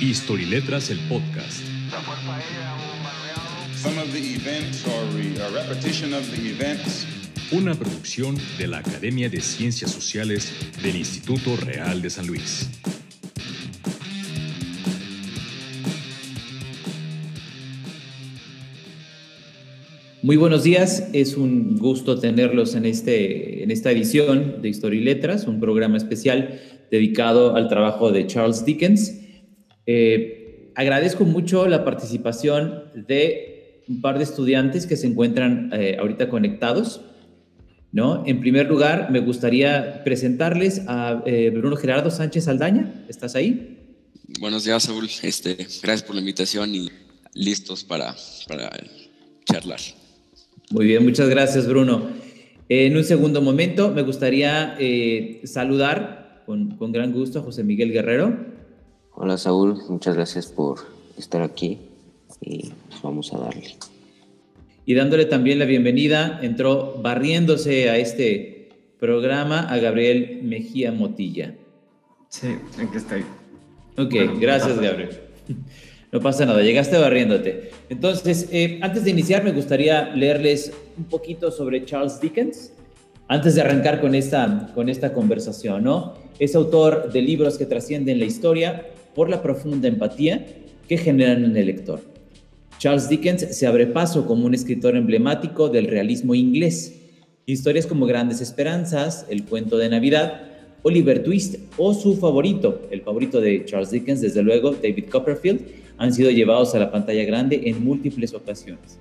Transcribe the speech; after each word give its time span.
History 0.00 0.44
Letras, 0.46 0.90
el 0.90 0.98
podcast. 1.08 1.60
Some 3.74 3.98
of 3.98 4.12
the 4.12 4.34
events 4.34 4.84
or 4.86 5.04
re- 5.14 5.38
a 5.40 5.50
repetition 5.50 6.12
of 6.12 6.28
the 6.30 6.50
events 6.50 7.06
Una 7.52 7.74
producción 7.74 8.36
de 8.58 8.66
la 8.66 8.78
Academia 8.78 9.28
de 9.28 9.40
Ciencias 9.40 9.92
Sociales 9.92 10.52
del 10.82 10.96
Instituto 10.96 11.56
Real 11.56 12.02
de 12.02 12.10
San 12.10 12.26
Luis. 12.26 12.68
Muy 20.22 20.36
buenos 20.36 20.64
días, 20.64 21.08
es 21.12 21.36
un 21.36 21.76
gusto 21.76 22.18
tenerlos 22.18 22.74
en, 22.74 22.84
este, 22.84 23.62
en 23.62 23.70
esta 23.70 23.92
edición 23.92 24.60
de 24.60 24.68
Historia 24.68 25.00
y 25.00 25.04
Letras, 25.04 25.46
un 25.46 25.60
programa 25.60 25.96
especial 25.96 26.60
dedicado 26.90 27.54
al 27.54 27.68
trabajo 27.68 28.10
de 28.10 28.26
Charles 28.26 28.64
Dickens. 28.64 29.20
Eh, 29.86 30.72
agradezco 30.74 31.24
mucho 31.24 31.66
la 31.66 31.84
participación 31.84 32.84
de 32.94 33.82
un 33.88 34.00
par 34.00 34.18
de 34.18 34.24
estudiantes 34.24 34.86
que 34.86 34.96
se 34.96 35.06
encuentran 35.06 35.70
eh, 35.72 35.96
ahorita 35.98 36.28
conectados. 36.28 37.00
¿no? 37.92 38.24
En 38.26 38.40
primer 38.40 38.66
lugar, 38.66 39.10
me 39.10 39.20
gustaría 39.20 40.02
presentarles 40.04 40.82
a 40.86 41.22
eh, 41.24 41.50
Bruno 41.54 41.76
Gerardo 41.76 42.10
Sánchez 42.10 42.48
Aldaña. 42.48 43.06
¿Estás 43.08 43.34
ahí? 43.36 43.94
Buenos 44.40 44.64
días, 44.64 44.82
Saúl. 44.82 45.08
Este, 45.22 45.54
gracias 45.54 46.02
por 46.02 46.14
la 46.14 46.20
invitación 46.20 46.74
y 46.74 46.90
listos 47.32 47.84
para, 47.84 48.14
para 48.48 48.70
charlar. 49.44 49.80
Muy 50.70 50.86
bien, 50.86 51.04
muchas 51.04 51.28
gracias, 51.28 51.66
Bruno. 51.66 52.10
En 52.68 52.96
un 52.96 53.04
segundo 53.04 53.40
momento, 53.40 53.92
me 53.92 54.02
gustaría 54.02 54.76
eh, 54.80 55.40
saludar 55.44 56.42
con, 56.44 56.76
con, 56.76 56.90
gran 56.90 57.12
gusto 57.12 57.38
a 57.38 57.42
José 57.42 57.62
Miguel 57.62 57.92
Guerrero. 57.92 58.55
Hola, 59.18 59.38
Saúl. 59.38 59.78
Muchas 59.88 60.14
gracias 60.14 60.46
por 60.48 60.80
estar 61.16 61.40
aquí 61.40 61.78
y 62.38 62.68
pues 62.88 63.00
vamos 63.02 63.32
a 63.32 63.38
darle. 63.38 63.74
Y 64.84 64.92
dándole 64.92 65.24
también 65.24 65.58
la 65.58 65.64
bienvenida, 65.64 66.38
entró 66.42 66.98
barriéndose 67.00 67.88
a 67.88 67.96
este 67.96 68.68
programa 69.00 69.60
a 69.60 69.78
Gabriel 69.78 70.40
Mejía 70.42 70.92
Motilla. 70.92 71.54
Sí, 72.28 72.58
aquí 72.78 72.98
estoy. 72.98 73.24
Ok, 73.96 74.38
gracias, 74.38 74.78
Gabriel. 74.78 75.18
No 76.12 76.20
pasa 76.20 76.44
nada, 76.44 76.60
llegaste 76.60 76.98
barriéndote. 76.98 77.70
Entonces, 77.88 78.50
eh, 78.52 78.78
antes 78.82 79.04
de 79.04 79.10
iniciar, 79.12 79.42
me 79.42 79.52
gustaría 79.52 80.14
leerles 80.14 80.74
un 80.98 81.04
poquito 81.04 81.50
sobre 81.50 81.86
Charles 81.86 82.20
Dickens, 82.20 82.70
antes 83.28 83.54
de 83.54 83.62
arrancar 83.62 83.98
con 84.02 84.14
esta, 84.14 84.70
con 84.74 84.90
esta 84.90 85.14
conversación, 85.14 85.84
¿no? 85.84 86.14
Es 86.38 86.54
autor 86.54 87.10
de 87.10 87.22
libros 87.22 87.56
que 87.56 87.64
trascienden 87.64 88.18
la 88.18 88.26
historia 88.26 88.86
por 89.16 89.30
la 89.30 89.42
profunda 89.42 89.88
empatía 89.88 90.46
que 90.86 90.98
generan 90.98 91.44
en 91.44 91.56
el 91.56 91.66
lector. 91.66 92.00
Charles 92.78 93.08
Dickens 93.08 93.56
se 93.56 93.66
abre 93.66 93.86
paso 93.86 94.26
como 94.26 94.46
un 94.46 94.54
escritor 94.54 94.94
emblemático 94.94 95.70
del 95.70 95.86
realismo 95.86 96.34
inglés. 96.34 97.00
Historias 97.46 97.86
como 97.86 98.06
Grandes 98.06 98.42
Esperanzas, 98.42 99.26
El 99.30 99.44
cuento 99.44 99.78
de 99.78 99.88
Navidad, 99.88 100.42
Oliver 100.82 101.24
Twist 101.24 101.56
o 101.78 101.94
su 101.94 102.16
favorito, 102.16 102.82
el 102.90 103.00
favorito 103.00 103.40
de 103.40 103.64
Charles 103.64 103.90
Dickens, 103.90 104.20
desde 104.20 104.42
luego, 104.42 104.72
David 104.72 105.06
Copperfield, 105.10 105.62
han 105.96 106.12
sido 106.12 106.30
llevados 106.30 106.74
a 106.74 106.78
la 106.78 106.92
pantalla 106.92 107.24
grande 107.24 107.62
en 107.64 107.82
múltiples 107.82 108.34
ocasiones. 108.34 108.98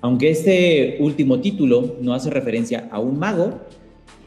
Aunque 0.00 0.30
este 0.30 0.96
último 1.00 1.40
título 1.40 1.96
no 2.00 2.14
hace 2.14 2.30
referencia 2.30 2.88
a 2.90 2.98
un 2.98 3.18
mago, 3.18 3.60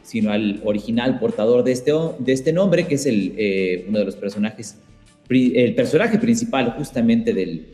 sino 0.02 0.30
al 0.30 0.60
original 0.64 1.18
portador 1.18 1.64
de 1.64 1.72
este, 1.72 1.92
de 2.20 2.32
este 2.32 2.52
nombre, 2.52 2.86
que 2.86 2.94
es 2.94 3.06
el, 3.06 3.34
eh, 3.36 3.84
uno 3.88 3.98
de 3.98 4.04
los 4.04 4.14
personajes, 4.14 4.78
el 5.28 5.74
personaje 5.74 6.18
principal 6.18 6.74
justamente 6.76 7.32
del, 7.32 7.66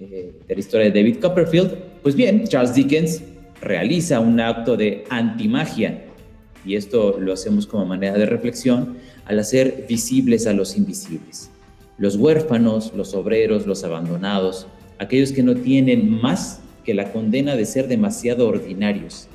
eh, 0.00 0.32
de 0.46 0.54
la 0.54 0.60
historia 0.60 0.90
de 0.90 0.98
David 0.98 1.18
Copperfield, 1.20 1.74
pues 2.02 2.14
bien, 2.14 2.44
Charles 2.46 2.74
Dickens 2.74 3.22
realiza 3.60 4.20
un 4.20 4.40
acto 4.40 4.76
de 4.76 5.04
antimagia, 5.10 6.04
y 6.64 6.76
esto 6.76 7.18
lo 7.18 7.32
hacemos 7.32 7.66
como 7.66 7.86
manera 7.86 8.16
de 8.16 8.26
reflexión, 8.26 8.96
al 9.26 9.38
hacer 9.38 9.84
visibles 9.88 10.46
a 10.46 10.52
los 10.52 10.76
invisibles. 10.76 11.50
Los 11.98 12.16
huérfanos, 12.16 12.92
los 12.96 13.14
obreros, 13.14 13.66
los 13.66 13.84
abandonados, 13.84 14.66
aquellos 14.98 15.32
que 15.32 15.42
no 15.42 15.54
tienen 15.54 16.10
más 16.10 16.60
que 16.84 16.94
la 16.94 17.12
condena 17.12 17.56
de 17.56 17.66
ser 17.66 17.86
demasiado 17.88 18.48
ordinarios. 18.48 19.28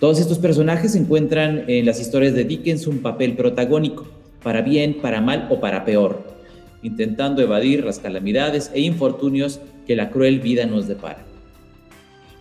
Todos 0.00 0.20
estos 0.20 0.38
personajes 0.38 0.94
encuentran 0.94 1.64
en 1.68 1.86
las 1.86 2.00
historias 2.00 2.34
de 2.34 2.44
Dickens 2.44 2.86
un 2.86 2.98
papel 2.98 3.36
protagónico, 3.36 4.06
para 4.42 4.62
bien, 4.62 4.98
para 5.00 5.20
mal 5.20 5.46
o 5.50 5.60
para 5.60 5.84
peor, 5.84 6.35
intentando 6.82 7.42
evadir 7.42 7.84
las 7.84 7.98
calamidades 7.98 8.70
e 8.74 8.80
infortunios 8.80 9.60
que 9.86 9.96
la 9.96 10.10
cruel 10.10 10.40
vida 10.40 10.66
nos 10.66 10.86
depara. 10.86 11.24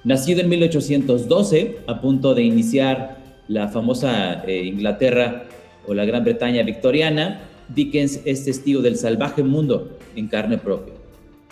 Nacido 0.03 0.41
en 0.41 0.49
1812, 0.49 1.77
a 1.87 2.01
punto 2.01 2.35
de 2.35 2.43
iniciar 2.43 3.17
la 3.47 3.67
famosa 3.67 4.43
eh, 4.45 4.63
Inglaterra 4.63 5.45
o 5.87 5.93
la 5.93 6.05
Gran 6.05 6.23
Bretaña 6.23 6.63
victoriana, 6.63 7.41
Dickens 7.69 8.21
es 8.25 8.45
testigo 8.45 8.81
del 8.81 8.97
salvaje 8.97 9.43
mundo 9.43 9.97
en 10.15 10.27
carne 10.27 10.57
propia. 10.57 10.93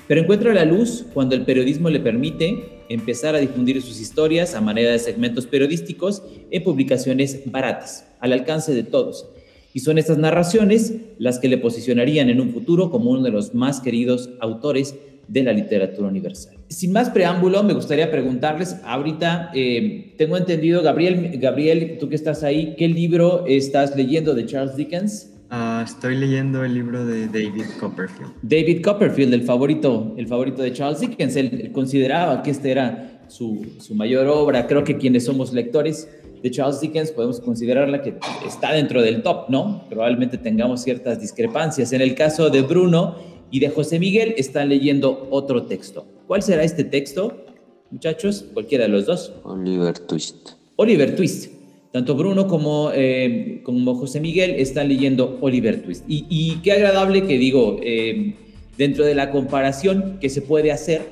Pero 0.08 0.22
encuentra 0.22 0.54
la 0.54 0.66
luz 0.66 1.06
cuando 1.14 1.34
el 1.34 1.44
periodismo 1.44 1.90
le 1.90 2.00
permite 2.00 2.84
empezar 2.90 3.36
a 3.36 3.40
difundir 3.40 3.82
sus 3.82 4.00
historias 4.00 4.54
a 4.54 4.62
manera 4.62 4.92
de 4.92 5.00
segmentos 5.00 5.48
periodísticos 5.48 6.24
en 6.52 6.64
publicaciones 6.64 7.42
baratas, 7.46 8.08
al 8.20 8.34
alcance 8.34 8.74
de 8.74 8.84
todos. 8.84 9.26
Y 9.74 9.80
son 9.80 9.98
estas 9.98 10.18
narraciones 10.18 10.94
las 11.18 11.40
que 11.40 11.48
le 11.48 11.58
posicionarían 11.58 12.30
en 12.30 12.40
un 12.40 12.52
futuro 12.52 12.92
como 12.92 13.12
uno 13.12 13.24
de 13.24 13.32
los 13.32 13.54
más 13.56 13.80
queridos 13.82 14.30
autores 14.40 14.96
de 15.28 15.44
la 15.44 15.54
literatura 15.54 16.08
universal. 16.08 16.56
Sin 16.68 16.92
más 16.92 17.10
preámbulo, 17.10 17.64
me 17.64 17.74
gustaría 17.74 18.12
preguntarles, 18.12 18.78
ahorita 18.84 19.52
eh, 19.54 20.14
tengo 20.18 20.38
entendido, 20.38 20.82
Gabriel, 20.84 21.38
Gabriel, 21.40 21.98
tú 22.00 22.10
que 22.10 22.16
estás 22.16 22.44
ahí, 22.44 22.76
¿qué 22.78 22.88
libro 22.88 23.46
estás 23.48 23.96
leyendo 23.96 24.34
de 24.34 24.46
Charles 24.46 24.76
Dickens? 24.76 25.30
Uh, 25.52 25.84
estoy 25.84 26.18
leyendo 26.18 26.64
el 26.66 26.74
libro 26.74 27.06
de 27.06 27.28
David 27.28 27.66
Copperfield. 27.80 28.32
David 28.42 28.82
Copperfield, 28.84 29.34
el 29.34 29.44
favorito, 29.44 30.14
el 30.18 30.28
favorito 30.28 30.64
de 30.64 30.74
Charles 30.74 31.00
Dickens, 31.00 31.36
él, 31.36 31.60
él 31.62 31.72
consideraba 31.72 32.42
que 32.42 32.52
esta 32.52 32.70
era 32.70 33.22
su, 33.28 33.66
su, 33.80 33.94
mayor 33.94 34.28
obra. 34.28 34.66
Creo 34.66 34.84
que 34.84 34.98
quienes 34.98 35.26
somos 35.26 35.54
lectores 35.54 36.10
de 36.44 36.52
Charles 36.52 36.82
Dickens 36.82 37.12
podemos 37.12 37.40
considerarla 37.40 38.02
que 38.02 38.16
está 38.46 38.74
dentro 38.74 39.02
del 39.02 39.24
top, 39.24 39.50
¿no? 39.50 39.86
Probablemente 39.90 40.38
tengamos 40.38 40.82
ciertas 40.84 41.22
discrepancias. 41.22 41.94
En 41.94 42.02
el 42.02 42.16
caso 42.16 42.50
de 42.50 42.62
Bruno 42.62 43.16
y 43.50 43.62
de 43.62 43.70
José 43.70 43.98
Miguel, 43.98 44.36
están 44.38 44.68
leyendo 44.68 45.30
otro 45.32 45.64
texto. 45.64 46.06
¿Cuál 46.28 46.44
será 46.44 46.64
este 46.64 46.84
texto, 46.84 47.46
muchachos? 47.92 48.46
Cualquiera 48.54 48.84
de 48.84 48.90
los 48.90 49.06
dos. 49.06 49.32
Oliver 49.44 49.98
Twist. 50.00 50.50
Oliver 50.76 51.16
Twist. 51.16 51.54
Tanto 51.94 52.14
Bruno 52.14 52.46
como, 52.50 52.92
eh, 52.94 53.62
como 53.64 53.96
José 53.96 54.20
Miguel 54.20 54.56
están 54.58 54.90
leyendo 54.90 55.38
Oliver 55.40 55.82
Twist. 55.82 56.04
Y, 56.10 56.26
y 56.28 56.58
qué 56.58 56.74
agradable 56.74 57.26
que 57.26 57.38
digo, 57.38 57.78
eh, 57.82 58.36
dentro 58.78 59.06
de 59.06 59.16
la 59.16 59.32
comparación 59.32 60.18
que 60.20 60.30
se 60.30 60.42
puede 60.42 60.74
hacer 60.74 61.04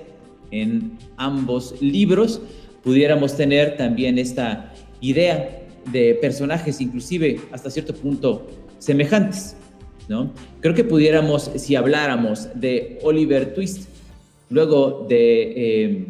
en 0.50 0.98
ambos 1.16 1.82
libros, 1.82 2.42
pudiéramos 2.84 3.38
tener 3.38 3.78
también 3.78 4.18
esta 4.18 4.71
idea 5.02 5.64
de 5.92 6.16
personajes, 6.16 6.80
inclusive 6.80 7.40
hasta 7.52 7.70
cierto 7.70 7.94
punto 7.94 8.48
semejantes. 8.80 9.56
¿no? 10.08 10.32
Creo 10.60 10.74
que 10.74 10.84
pudiéramos, 10.84 11.52
si 11.56 11.76
habláramos 11.76 12.50
de 12.56 13.00
Oliver 13.04 13.54
Twist, 13.54 13.90
luego 14.50 15.06
de 15.10 15.54
eh, 15.56 16.06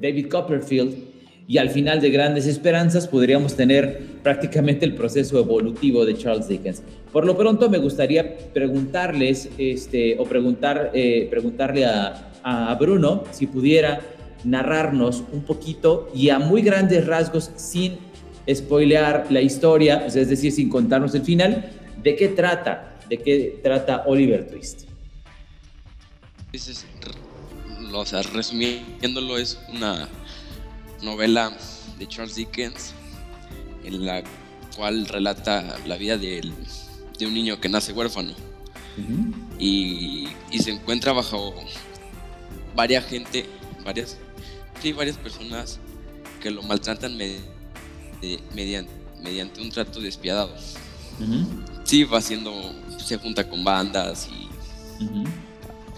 David 0.00 0.28
Copperfield, 0.28 1.10
y 1.50 1.58
al 1.58 1.70
final 1.70 2.00
de 2.00 2.10
Grandes 2.10 2.46
Esperanzas 2.46 3.08
podríamos 3.08 3.56
tener 3.56 4.00
prácticamente 4.22 4.84
el 4.84 4.94
proceso 4.94 5.36
evolutivo 5.36 6.06
de 6.06 6.16
Charles 6.16 6.46
Dickens. 6.46 6.80
Por 7.12 7.26
lo 7.26 7.36
pronto 7.36 7.68
me 7.68 7.78
gustaría 7.78 8.38
preguntarles, 8.54 9.50
este, 9.58 10.16
o 10.20 10.24
preguntar, 10.26 10.92
eh, 10.94 11.26
preguntarle 11.28 11.86
a, 11.86 12.30
a, 12.44 12.72
Bruno 12.76 13.24
si 13.32 13.48
pudiera 13.48 14.00
narrarnos 14.44 15.24
un 15.32 15.42
poquito 15.42 16.08
y 16.14 16.28
a 16.28 16.38
muy 16.38 16.62
grandes 16.62 17.04
rasgos 17.08 17.50
sin 17.56 17.98
spoilear 18.54 19.26
la 19.30 19.40
historia, 19.40 20.06
es 20.06 20.14
decir, 20.28 20.52
sin 20.52 20.68
contarnos 20.68 21.14
el 21.14 21.22
final, 21.22 21.70
de 22.02 22.16
qué 22.16 22.28
trata, 22.28 22.98
de 23.08 23.18
qué 23.18 23.60
trata 23.62 24.04
Oliver 24.06 24.48
Twist. 24.48 24.88
O 27.92 28.06
sea, 28.06 28.22
resumiéndolo, 28.22 29.36
es 29.38 29.58
una 29.72 30.08
novela 31.02 31.52
de 31.98 32.08
Charles 32.08 32.36
Dickens 32.36 32.94
en 33.84 34.06
la 34.06 34.22
cual 34.76 35.06
relata 35.06 35.78
la 35.86 35.96
vida 35.96 36.16
de, 36.16 36.40
de 37.18 37.26
un 37.26 37.34
niño 37.34 37.60
que 37.60 37.68
nace 37.68 37.92
huérfano 37.92 38.32
uh 38.32 39.00
-huh. 39.00 39.34
y, 39.58 40.28
y, 40.50 40.58
se 40.58 40.70
encuentra 40.70 41.12
bajo 41.12 41.54
varias 42.74 43.04
gente, 43.06 43.46
varias, 43.84 44.18
sí, 44.80 44.92
varias 44.92 45.16
personas 45.16 45.80
que 46.40 46.50
lo 46.50 46.62
maltratan 46.62 47.16
me, 47.16 47.36
mediante, 48.54 48.92
mediante 49.22 49.60
un 49.60 49.70
trato 49.70 50.00
despiadado. 50.00 50.50
Uh 51.20 51.24
-huh. 51.24 51.46
Sí, 51.84 52.04
va 52.04 52.18
haciendo, 52.18 52.52
se 52.98 53.16
junta 53.18 53.48
con 53.48 53.64
bandas 53.64 54.28
y 54.28 55.04
uh 55.04 55.08
-huh. 55.08 55.28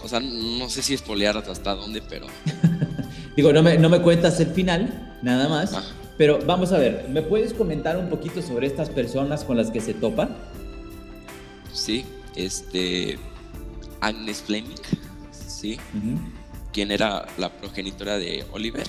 O 0.03 0.07
sea, 0.09 0.19
no 0.19 0.69
sé 0.69 0.81
si 0.81 0.93
espolear 0.93 1.37
hasta 1.37 1.75
dónde, 1.75 2.01
pero. 2.01 2.27
Digo, 3.37 3.53
no 3.53 3.63
me, 3.63 3.77
no 3.77 3.89
me 3.89 4.01
cuentas 4.01 4.39
el 4.41 4.47
final, 4.47 5.17
nada 5.23 5.47
más. 5.47 5.73
Ah. 5.73 5.83
Pero 6.17 6.39
vamos 6.45 6.71
a 6.73 6.77
ver, 6.77 7.07
¿me 7.09 7.21
puedes 7.21 7.53
comentar 7.53 7.97
un 7.97 8.09
poquito 8.09 8.41
sobre 8.41 8.67
estas 8.67 8.89
personas 8.89 9.45
con 9.45 9.55
las 9.57 9.71
que 9.71 9.79
se 9.79 9.93
topa? 9.93 10.29
Sí, 11.71 12.05
este. 12.35 13.17
Agnes 14.01 14.41
Fleming, 14.41 14.75
sí, 15.31 15.77
Ujú, 15.97 16.19
quien 16.73 16.91
era 16.91 17.25
la 17.37 17.49
progenitora 17.49 18.17
de 18.17 18.43
Oliver. 18.51 18.85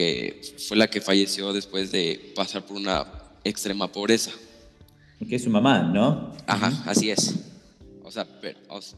Que 0.00 0.40
fue 0.66 0.76
la 0.78 0.88
que 0.88 1.02
falleció 1.02 1.52
después 1.52 1.92
de 1.92 2.32
pasar 2.34 2.64
por 2.64 2.76
una 2.78 3.06
extrema 3.44 3.92
pobreza. 3.92 4.30
Que 5.28 5.36
es 5.36 5.44
su 5.44 5.50
mamá, 5.50 5.82
¿no? 5.82 6.34
Ajá, 6.46 6.72
así 6.86 7.10
es. 7.10 7.34
O 8.02 8.10
sea, 8.10 8.26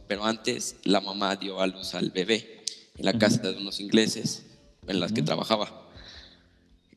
pero, 0.06 0.25
antes 0.25 0.76
la 0.84 1.00
mamá 1.00 1.34
dio 1.34 1.60
a 1.60 1.66
luz 1.66 1.94
al 1.94 2.10
bebé 2.10 2.62
en 2.96 3.04
la 3.04 3.19
casa 3.19 3.38
de 3.50 3.56
unos 3.58 3.81
ingleses 3.81 4.44
en 4.87 5.00
las 5.00 5.10
que 5.12 5.22
trabajaba. 5.22 5.90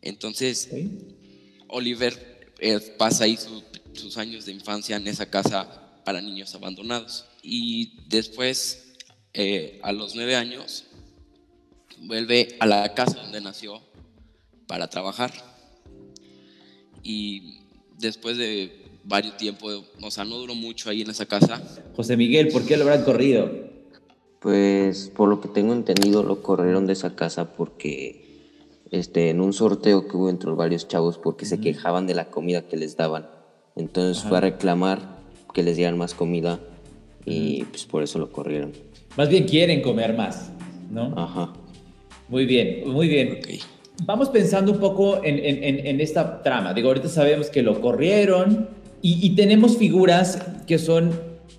Entonces. 0.01 0.69
Oliver 1.67 2.51
eh, 2.59 2.79
pasa 2.99 3.23
ahí 3.23 3.37
su- 3.37 3.63
sus 3.93 4.17
años 4.17 4.45
de 4.45 4.51
infancia 4.51 4.97
en 4.97 5.07
esa 5.07 5.25
casa 5.25 6.01
para 6.05 6.21
niños 6.21 6.53
abandonados. 6.53 7.25
Y 7.41 8.03
después, 8.07 8.93
eh, 9.33 9.79
a 9.81 9.91
los 9.91 10.13
nueve 10.13 10.35
años, 10.35 10.85
vuelve 12.01 12.55
a 12.59 12.67
la 12.67 12.93
casa 12.93 13.15
donde 13.19 13.41
nació 13.41 13.81
para 14.67 14.89
trabajar. 14.89 15.31
Y 17.03 17.59
después 17.97 18.37
de 18.37 18.85
varios 19.03 19.37
tiempos, 19.37 19.83
o 20.01 20.11
sea, 20.11 20.25
no 20.25 20.37
duró 20.37 20.55
mucho 20.55 20.89
ahí 20.89 21.01
en 21.01 21.09
esa 21.09 21.25
casa. 21.25 21.61
José 21.95 22.17
Miguel, 22.17 22.49
¿por 22.49 22.65
qué 22.65 22.77
lo 22.77 22.83
habrán 22.83 23.03
corrido? 23.03 23.51
Pues 24.39 25.11
por 25.15 25.29
lo 25.29 25.41
que 25.41 25.47
tengo 25.47 25.73
entendido 25.73 26.23
lo 26.23 26.41
corrieron 26.41 26.85
de 26.85 26.93
esa 26.93 27.15
casa 27.15 27.55
porque 27.55 28.25
este 28.91 29.29
en 29.29 29.41
un 29.41 29.53
sorteo 29.53 30.07
que 30.07 30.17
hubo 30.17 30.29
entre 30.29 30.51
varios 30.51 30.87
chavos 30.87 31.17
porque 31.17 31.45
se 31.45 31.59
quejaban 31.59 32.05
de 32.05 32.13
la 32.13 32.29
comida 32.29 32.67
que 32.67 32.77
les 32.77 32.95
daban. 32.95 33.27
Entonces 33.75 34.23
fue 34.23 34.37
a 34.37 34.41
reclamar 34.41 35.19
que 35.53 35.63
les 35.63 35.77
dieran 35.77 35.97
más 35.97 36.13
comida 36.13 36.59
y 37.25 37.63
pues 37.65 37.85
por 37.85 38.03
eso 38.03 38.19
lo 38.19 38.31
corrieron. 38.31 38.73
Más 39.17 39.29
bien 39.29 39.45
quieren 39.45 39.81
comer 39.81 40.15
más, 40.15 40.51
¿no? 40.91 41.13
Ajá. 41.17 41.53
Muy 42.27 42.45
bien, 42.45 42.87
muy 42.87 43.07
bien. 43.07 43.39
Ok. 43.39 43.74
Vamos 44.03 44.29
pensando 44.29 44.71
un 44.73 44.79
poco 44.79 45.23
en, 45.23 45.39
en- 45.39 45.85
en- 45.87 46.01
esta 46.01 46.41
trama. 46.43 46.73
Digo, 46.73 46.89
ahorita 46.89 47.07
sabemos 47.07 47.49
que 47.49 47.61
lo 47.61 47.79
corrieron 47.81 48.67
y, 49.01 49.25
y 49.25 49.35
tenemos 49.35 49.77
figuras 49.77 50.41
que 50.67 50.77
son 50.77 51.11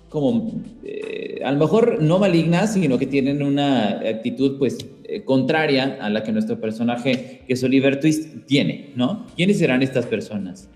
como, 0.09 0.51
eh, 0.83 1.41
a 1.43 1.51
lo 1.51 1.57
mejor 1.57 2.01
no 2.01 2.19
malignas, 2.19 2.73
sino 2.73 2.97
que 2.97 3.07
tienen 3.07 3.41
una 3.43 3.99
actitud 3.99 4.57
pues 4.59 4.77
eh, 5.05 5.23
contraria 5.23 5.97
a 5.99 6.09
la 6.09 6.23
que 6.23 6.31
nuestro 6.31 6.59
personaje, 6.61 7.41
que 7.47 7.53
es 7.53 7.63
Oliver 7.63 7.99
Twist, 7.99 8.45
tiene, 8.45 8.91
¿no? 8.95 9.25
¿Quiénes 9.35 9.57
serán 9.59 9.81
estas 9.81 10.05
personas? 10.05 10.69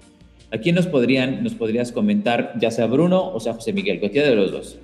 ¿A 0.52 0.58
quién 0.58 0.76
nos 0.76 0.88
podrían, 0.88 1.44
nos 1.44 1.54
podrías 1.54 1.92
comentar, 1.94 2.56
ya 2.60 2.72
sea 2.72 2.88
Bruno 2.88 3.32
o 3.34 3.40
sea 3.40 3.54
José 3.54 3.72
Miguel? 3.72 4.00
Cualquiera 4.00 4.28
de 4.30 4.36
los 4.36 4.52
dos. 4.52 4.80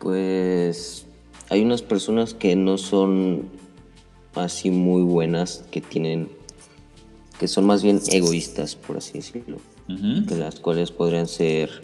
Pues 0.00 1.06
hay 1.48 1.62
unas 1.62 1.82
personas 1.82 2.34
que 2.34 2.56
no 2.56 2.76
son 2.76 3.44
así 4.38 4.70
muy 4.70 5.02
buenas, 5.02 5.64
que 5.70 5.80
tienen, 5.80 6.28
que 7.38 7.48
son 7.48 7.66
más 7.66 7.82
bien 7.82 8.00
egoístas, 8.10 8.76
por 8.76 8.96
así 8.96 9.14
decirlo. 9.14 9.58
De 9.88 10.36
las 10.36 10.60
cuales 10.60 10.90
podrían 10.90 11.26
ser 11.26 11.80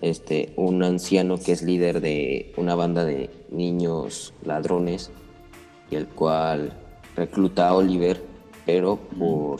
este, 0.00 0.52
un 0.54 0.84
anciano 0.84 1.38
que 1.38 1.50
es 1.50 1.62
líder 1.62 2.00
de 2.00 2.52
una 2.56 2.76
banda 2.76 3.04
de 3.04 3.30
niños 3.50 4.32
ladrones 4.44 5.10
y 5.90 5.96
el 5.96 6.06
cual 6.06 6.72
recluta 7.16 7.68
a 7.68 7.74
Oliver, 7.74 8.22
pero 8.64 8.96
por 9.18 9.58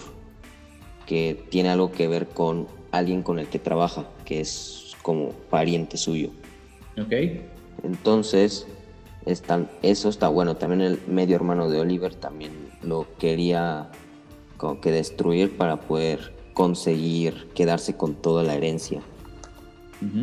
que 1.06 1.42
tiene 1.48 1.70
algo 1.70 1.90
que 1.90 2.06
ver 2.06 2.28
con 2.28 2.68
alguien 2.92 3.22
con 3.22 3.38
el 3.38 3.48
que 3.48 3.58
trabaja, 3.58 4.06
que 4.24 4.40
es 4.40 4.92
como 5.02 5.30
pariente 5.50 5.96
suyo. 5.96 6.30
¿Ok? 7.00 7.12
Entonces, 7.82 8.66
eso 9.82 10.08
está 10.08 10.28
bueno. 10.28 10.56
También 10.56 10.80
el 10.80 11.00
medio 11.06 11.36
hermano 11.36 11.68
de 11.68 11.80
Oliver 11.80 12.14
también 12.14 12.52
lo 12.82 13.06
quería 13.18 13.90
como 14.56 14.80
que 14.80 14.90
destruir 14.90 15.56
para 15.56 15.80
poder 15.80 16.34
conseguir 16.54 17.48
quedarse 17.54 17.96
con 17.96 18.14
toda 18.14 18.42
la 18.42 18.54
herencia. 18.54 19.00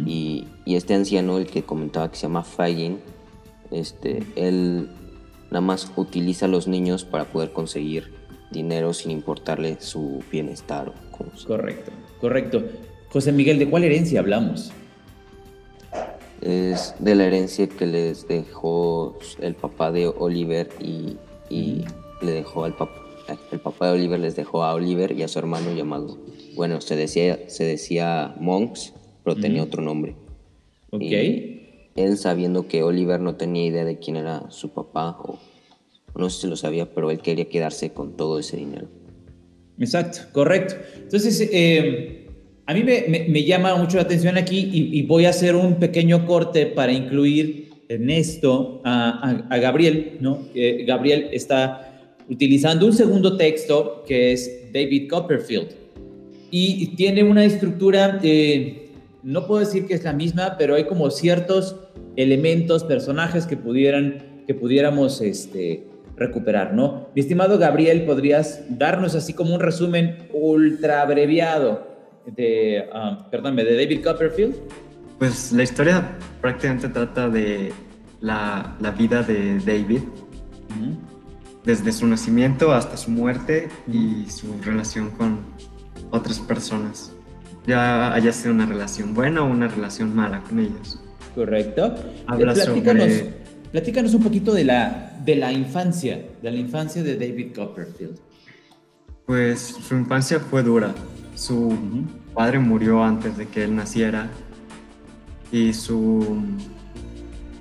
Y, 0.06 0.48
y 0.64 0.76
este 0.78 0.94
anciano, 0.94 1.38
el 1.38 1.48
que 1.48 1.64
comentaba 1.64 2.10
que 2.10 2.16
se 2.16 2.24
llama 2.24 2.44
Fagin, 2.44 3.00
este, 3.72 4.24
él 4.36 4.90
nada 5.52 5.62
más 5.62 5.92
utiliza 5.98 6.46
a 6.46 6.50
los 6.50 6.68
niños 6.68 7.04
para 7.04 7.26
poder 7.26 7.52
conseguir 7.52 8.14
dinero 8.52 8.94
sin 8.94 9.12
importarle 9.12 9.78
su 9.82 10.24
bienestar. 10.32 10.94
o. 11.12 11.46
Correcto, 11.46 11.92
correcto. 12.22 12.64
José 13.10 13.32
Miguel, 13.32 13.60
¿de 13.60 13.70
cuál 13.70 13.84
herencia 13.84 14.20
hablamos? 14.20 14.72
Es 16.46 16.94
de 17.00 17.16
la 17.16 17.26
herencia 17.26 17.68
que 17.68 17.88
les 17.88 18.28
dejó 18.28 19.18
el 19.42 19.56
papá 19.56 19.92
de 19.92 20.08
Oliver 20.08 20.70
y, 20.80 21.18
y 21.50 21.84
le 22.22 22.32
dejó 22.32 22.66
al 22.66 22.76
papá. 22.76 23.02
El 23.52 23.60
papá 23.60 23.88
de 23.88 23.94
Oliver 23.94 24.20
les 24.20 24.36
dejó 24.36 24.64
a 24.64 24.76
Oliver 24.76 25.12
y 25.12 25.24
a 25.24 25.28
su 25.28 25.40
hermano 25.40 25.74
llamado. 25.74 26.20
Bueno, 26.56 26.80
se 26.82 26.96
decía, 26.96 27.50
se 27.50 27.64
decía 27.64 28.36
Monks, 28.40 28.94
pero 29.24 29.36
tenía 29.36 29.64
otro 29.64 29.82
nombre. 29.82 30.16
Ok. 30.92 31.02
Y 31.02 31.66
él 31.96 32.18
sabiendo 32.18 32.68
que 32.68 32.84
Oliver 32.84 33.20
no 33.20 33.36
tenía 33.36 33.66
idea 33.66 33.84
de 33.86 33.98
quién 33.98 34.16
era 34.18 34.52
su 34.52 34.70
papá, 34.70 35.18
o 35.20 35.40
no 36.16 36.30
sé 36.30 36.42
si 36.42 36.48
lo 36.48 36.56
sabía, 36.56 36.94
pero 36.94 37.10
él 37.10 37.20
quería 37.20 37.50
quedarse 37.50 37.92
con 37.92 38.16
todo 38.16 38.38
ese 38.38 38.58
dinero. 38.58 38.88
Exacto, 39.80 40.20
correcto. 40.32 40.76
Entonces, 40.96 41.50
eh, 41.52 42.25
a 42.68 42.74
mí 42.74 42.84
me, 42.84 43.44
llama 43.44 43.76
mucho 43.76 43.98
la 43.98 44.04
atención 44.04 44.38
aquí 44.38 44.70
y, 44.74 45.04
voy 45.04 45.26
a 45.26 45.30
hacer 45.30 45.56
un 45.56 45.76
pequeño 45.76 46.26
corte 46.26 46.66
para 46.66 46.92
incluir 46.92 47.70
en 47.90 48.10
esto 48.10 48.82
a, 48.84 49.58
Gabriel, 49.62 50.18
¿no? 50.20 50.52
Que 50.52 50.84
Gabriel 50.84 51.30
está 51.32 51.92
utilizando 52.28 52.88
un 52.88 52.94
segundo 52.94 53.38
texto 53.38 54.04
que 54.08 54.34
es 54.34 54.72
David 54.74 55.08
Copperfield 55.10 55.68
y 56.50 56.96
tiene 56.96 57.24
una 57.24 57.46
estructura, 57.46 58.20
eh, 58.24 58.90
no 59.22 59.46
puedo 59.46 59.60
decir 59.60 59.86
que 59.86 59.94
es 59.94 60.04
la 60.04 60.14
misma, 60.14 60.56
pero 60.58 60.74
hay 60.74 60.86
como 60.86 61.12
ciertos 61.12 61.76
elementos, 62.16 62.84
personajes 62.84 63.46
que 63.46 63.58
pudieran, 63.58 64.44
que 64.48 64.56
pudiéramos 64.56 65.22
este, 65.22 65.84
recuperar, 66.16 66.74
¿no? 66.74 67.10
Mi 67.14 67.22
estimado 67.22 67.60
Gabriel, 67.60 68.06
¿podrías 68.06 68.64
darnos 68.70 69.14
así 69.14 69.34
como 69.34 69.54
un 69.54 69.60
resumen 69.60 70.30
ultra 70.34 71.02
abreviado 71.02 71.95
de, 72.26 72.86
ah, 72.94 73.28
perdóname, 73.30 73.64
de 73.64 73.76
David 73.78 74.04
Copperfield? 74.04 74.56
Pues 75.20 75.52
la 75.52 75.64
historia 75.64 76.18
prácticamente 76.42 76.90
trata 76.90 77.30
de 77.30 77.72
la, 78.22 78.76
la 78.80 78.92
vida 78.92 79.24
de 79.24 79.60
David, 79.60 80.02
desde 81.64 81.92
su 81.92 82.06
nacimiento 82.06 82.72
hasta 82.74 82.96
su 82.98 83.10
muerte 83.12 83.70
y 83.92 84.30
su 84.30 84.48
relación 84.64 85.10
con 85.12 85.40
otras 86.12 86.40
personas. 86.40 87.12
Ya 87.66 88.14
haya 88.14 88.32
sido 88.32 88.54
una 88.54 88.66
relación 88.68 89.14
buena 89.16 89.42
o 89.42 89.48
una 89.48 89.68
relación 89.68 90.16
mala 90.16 90.42
con 90.42 90.60
ellos. 90.60 91.00
Correcto. 91.34 91.96
Habla 92.28 92.52
Eh, 92.52 92.56
platícanos, 92.56 93.04
sobre- 93.06 93.34
platícanos 93.72 94.14
un 94.14 94.24
poquito 94.24 94.54
de 94.54 94.64
la, 94.66 95.18
de 95.26 95.36
la 95.36 95.52
infancia, 95.52 96.24
de 96.42 96.52
la 96.52 96.58
infancia 96.58 97.02
de 97.02 97.16
David 97.18 97.56
Copperfield. 97.56 98.20
Pues 99.26 99.60
su 99.62 99.96
infancia 99.96 100.40
fue 100.40 100.62
dura. 100.62 100.94
Su 101.36 101.78
padre 102.34 102.60
murió 102.60 103.04
antes 103.04 103.38
de 103.38 103.48
que 103.48 103.64
él 103.64 103.76
naciera 103.76 104.30
y 105.52 105.74
su, 105.74 106.38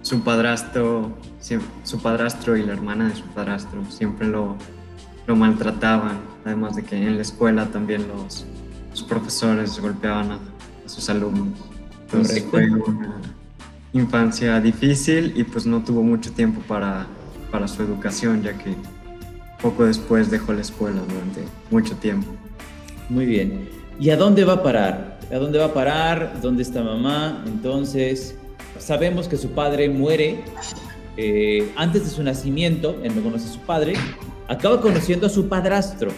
su 0.03 0.23
padrastro, 0.23 1.13
su 1.83 1.99
padrastro 2.01 2.57
y 2.57 2.65
la 2.65 2.73
hermana 2.73 3.09
de 3.09 3.17
su 3.17 3.25
padrastro 3.27 3.85
siempre 3.91 4.27
lo, 4.27 4.57
lo 5.27 5.37
maltrataban, 5.37 6.19
además 6.45 6.77
de 6.77 6.85
que 6.85 6.97
en 6.97 7.17
la 7.17 7.23
escuela 7.23 7.67
también 7.67 8.07
los, 8.09 8.47
los 8.91 9.03
profesores 9.03 9.79
golpeaban 9.79 10.33
a, 10.33 10.35
a 10.35 10.89
sus 10.89 11.09
alumnos. 11.11 11.59
Entonces 12.05 12.45
fue 12.49 12.71
una 12.71 13.21
infancia 13.93 14.61
difícil 14.61 15.33
y 15.37 15.45
pues 15.45 15.67
no 15.67 15.83
tuvo 15.83 16.03
mucho 16.03 16.33
tiempo 16.33 16.61
para, 16.69 17.07
para 17.51 17.67
su 17.69 17.83
educación, 17.83 18.43
ya 18.43 18.57
que 18.57 18.75
poco 19.61 19.85
después 19.85 20.31
dejó 20.31 20.53
la 20.53 20.61
escuela 20.61 21.01
durante 21.09 21.43
mucho 21.71 21.97
tiempo. 21.97 22.31
Muy 23.09 23.27
bien. 23.27 23.69
¿Y 24.01 24.11
a 24.11 24.17
dónde 24.17 24.45
va 24.45 24.55
a 24.55 24.63
parar? 24.63 25.19
¿A 25.33 25.37
dónde 25.37 25.59
va 25.59 25.67
a 25.67 25.75
parar? 25.75 26.41
¿Dónde 26.43 26.63
está 26.63 26.83
mamá? 26.83 27.45
Entonces, 27.47 28.37
sabemos 28.79 29.29
que 29.29 29.37
su 29.37 29.51
padre 29.51 29.89
muere 29.89 30.41
eh, 31.17 31.71
antes 31.77 32.05
de 32.05 32.11
su 32.11 32.23
nacimiento, 32.23 32.99
él 33.03 33.15
no 33.15 33.23
conoce 33.23 33.49
a 33.49 33.53
su 33.53 33.61
padre, 33.61 33.95
acaba 34.49 34.81
conociendo 34.81 35.27
a 35.27 35.31
su 35.31 35.49
padrastro. 35.49 36.11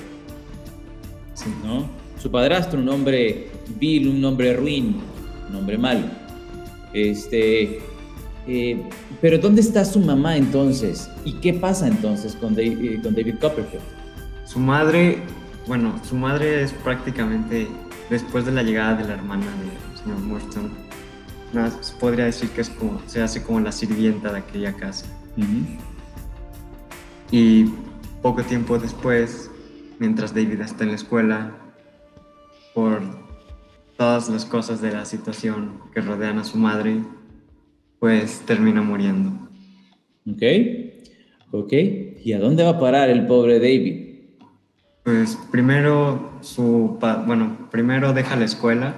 ¿no? 1.65 1.89
Su 2.21 2.31
padrastro, 2.31 2.81
un 2.81 2.89
hombre 2.89 3.49
vil, 3.79 4.09
un 4.09 4.25
hombre 4.25 4.55
ruin, 4.55 4.97
un 5.51 5.57
hombre 5.57 5.79
malo. 5.79 6.07
Este, 6.93 7.81
Eh, 8.49 8.81
pero 9.21 9.39
¿dónde 9.39 9.61
está 9.61 9.85
su 9.85 9.99
mamá 9.99 10.37
entonces? 10.37 11.11
¿Y 11.25 11.33
qué 11.41 11.53
pasa 11.53 11.89
entonces 11.89 12.37
con 12.37 12.55
eh, 12.59 13.01
con 13.03 13.15
David 13.15 13.37
Copperfield? 13.41 13.83
Su 14.45 14.61
madre, 14.61 15.19
bueno, 15.67 16.01
su 16.05 16.15
madre 16.15 16.63
es 16.63 16.73
prácticamente 16.73 17.67
después 18.09 18.47
de 18.47 18.53
la 18.53 18.63
llegada 18.63 18.95
de 18.95 19.05
la 19.05 19.15
hermana 19.15 19.47
del 19.47 19.99
señor 19.99 20.19
Morstan. 20.21 20.71
se 21.81 21.95
podría 21.97 22.27
decir 22.27 22.51
que 22.51 22.61
es 22.61 22.71
como, 22.71 23.01
se 23.07 23.21
hace 23.21 23.43
como 23.43 23.61
la 23.61 23.73
sirvienta 23.73 24.33
de 24.33 24.39
aquella 24.39 24.73
casa. 24.75 25.07
Y 27.33 27.65
poco 28.23 28.43
tiempo 28.43 28.79
después, 28.79 29.51
mientras 29.99 30.33
David 30.33 30.61
está 30.61 30.85
en 30.85 30.91
la 30.91 30.97
escuela, 30.97 31.53
por 32.73 33.01
todas 33.97 34.29
las 34.29 34.45
cosas 34.45 34.81
de 34.81 34.93
la 34.93 35.05
situación 35.05 35.81
que 35.93 36.01
rodean 36.01 36.39
a 36.39 36.45
su 36.45 36.59
madre, 36.59 37.03
pues 37.99 38.41
termina 38.47 38.83
muriendo. 38.83 39.31
Ok, 40.31 40.43
ok. 41.51 41.73
¿Y 42.25 42.33
a 42.33 42.39
dónde 42.39 42.63
va 42.63 42.71
a 42.71 42.79
parar 42.79 43.09
el 43.11 43.27
pobre 43.27 43.59
David? 43.59 44.06
Pues 45.07 45.37
primero 45.53 46.33
su, 46.41 46.99
bueno, 47.29 47.69
primero 47.71 48.13
deja 48.13 48.35
la 48.35 48.45
escuela 48.45 48.97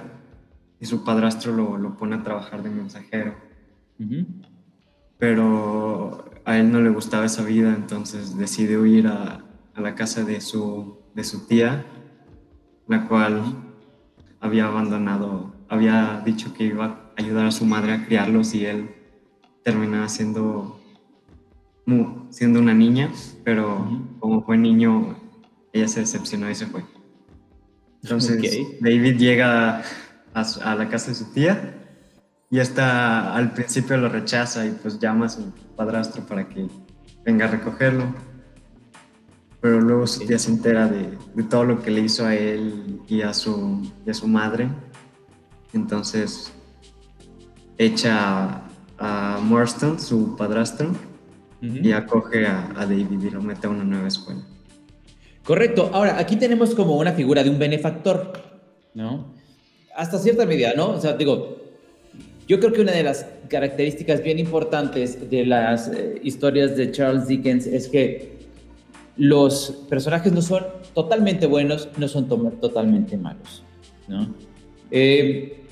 y 0.79 0.87
su 0.87 1.03
padrastro 1.03 1.53
lo, 1.53 1.77
lo 1.77 1.97
pone 1.97 2.15
a 2.15 2.23
trabajar 2.23 2.63
de 2.63 2.71
mensajero. 2.71 3.35
Pero 5.19 6.25
a 6.45 6.57
él 6.57 6.71
no 6.71 6.81
le 6.81 6.89
gustaba 6.89 7.25
esa 7.25 7.43
vida, 7.43 7.75
entonces 7.75 8.35
decide 8.35 8.79
huir 8.79 9.05
a, 9.05 9.43
a 9.75 9.81
la 9.81 9.93
casa 9.93 10.23
de 10.23 10.41
su, 10.41 10.97
de 11.13 11.23
su 11.23 11.45
tía, 11.45 11.85
la 12.87 13.07
cual 13.07 13.43
había 14.39 14.65
abandonado, 14.65 15.53
había 15.67 16.23
dicho 16.25 16.55
que 16.55 16.63
iba 16.63 16.85
a 16.85 17.11
ayudar 17.17 17.45
a 17.45 17.51
su 17.51 17.65
madre 17.65 17.93
a 17.93 18.07
criarlos 18.07 18.55
y 18.55 18.65
él 18.65 18.89
terminaba 19.63 20.09
siendo, 20.09 20.81
siendo 22.31 22.59
una 22.59 22.73
niña, 22.73 23.11
pero 23.43 23.87
como 24.19 24.41
fue 24.41 24.57
niño, 24.57 25.28
ella 25.73 25.87
se 25.87 26.01
decepcionó 26.01 26.49
y 26.49 26.55
se 26.55 26.65
fue. 26.65 26.83
Entonces 28.03 28.41
David 28.79 29.17
llega 29.17 29.83
a, 30.33 30.41
a, 30.41 30.75
la 30.75 30.89
casa 30.89 31.09
de 31.09 31.15
su 31.15 31.25
tía 31.31 31.75
y 32.49 32.59
hasta 32.59 33.35
al 33.35 33.53
principio 33.53 33.97
lo 33.97 34.09
rechaza 34.09 34.65
y 34.65 34.71
pues 34.71 34.99
llama 34.99 35.25
a 35.25 35.29
su 35.29 35.51
padrastro 35.75 36.25
para 36.25 36.47
que 36.47 36.67
venga 37.25 37.45
a 37.45 37.49
recogerlo. 37.49 38.05
Pero 39.61 39.81
luego 39.81 40.07
su 40.07 40.25
tía 40.25 40.39
se 40.39 40.51
entera 40.51 40.87
de, 40.87 41.17
de, 41.35 41.43
todo 41.43 41.65
lo 41.65 41.81
que 41.81 41.91
le 41.91 42.01
hizo 42.01 42.25
a 42.25 42.33
él 42.33 43.01
y 43.09 43.21
a 43.21 43.33
su, 43.33 43.91
y 44.05 44.09
a 44.09 44.13
su 44.13 44.27
madre. 44.27 44.69
Entonces 45.73 46.53
echa 47.77 48.61
a 48.97 49.39
Marston, 49.41 49.99
su 49.99 50.35
padrastro, 50.35 50.91
y 51.61 51.91
acoge 51.91 52.45
a, 52.45 52.71
David 52.73 53.11
y 53.11 53.29
lo 53.29 53.41
mete 53.41 53.67
a 53.67 53.69
una 53.69 53.83
nueva 53.83 54.07
escuela. 54.07 54.41
Correcto. 55.49 55.89
Ahora, 55.93 56.19
aquí 56.19 56.35
tenemos 56.35 56.75
como 56.75 56.95
una 56.97 57.13
figura 57.13 57.43
de 57.43 57.49
un 57.49 57.57
benefactor, 57.57 58.33
¿no? 58.93 59.33
Hasta 59.95 60.19
cierta 60.19 60.45
medida, 60.45 60.75
¿no? 60.75 60.91
O 60.91 61.01
sea, 61.01 61.13
digo, 61.13 61.57
yo 62.47 62.59
creo 62.59 62.71
que 62.71 62.81
una 62.81 62.91
de 62.91 63.01
las 63.01 63.25
características 63.47 64.21
bien 64.21 64.37
importantes 64.37 65.27
de 65.27 65.47
las 65.47 65.87
eh, 65.87 66.19
historias 66.21 66.77
de 66.77 66.91
Charles 66.91 67.25
Dickens 67.25 67.65
es 67.65 67.87
que 67.87 68.37
los 69.17 69.85
personajes 69.89 70.31
no 70.31 70.43
son 70.43 70.67
totalmente 70.93 71.47
buenos, 71.47 71.89
no 71.97 72.07
son 72.07 72.27
totalmente 72.27 73.17
malos, 73.17 73.63
¿no? 74.07 74.31
Eh, 74.91 75.63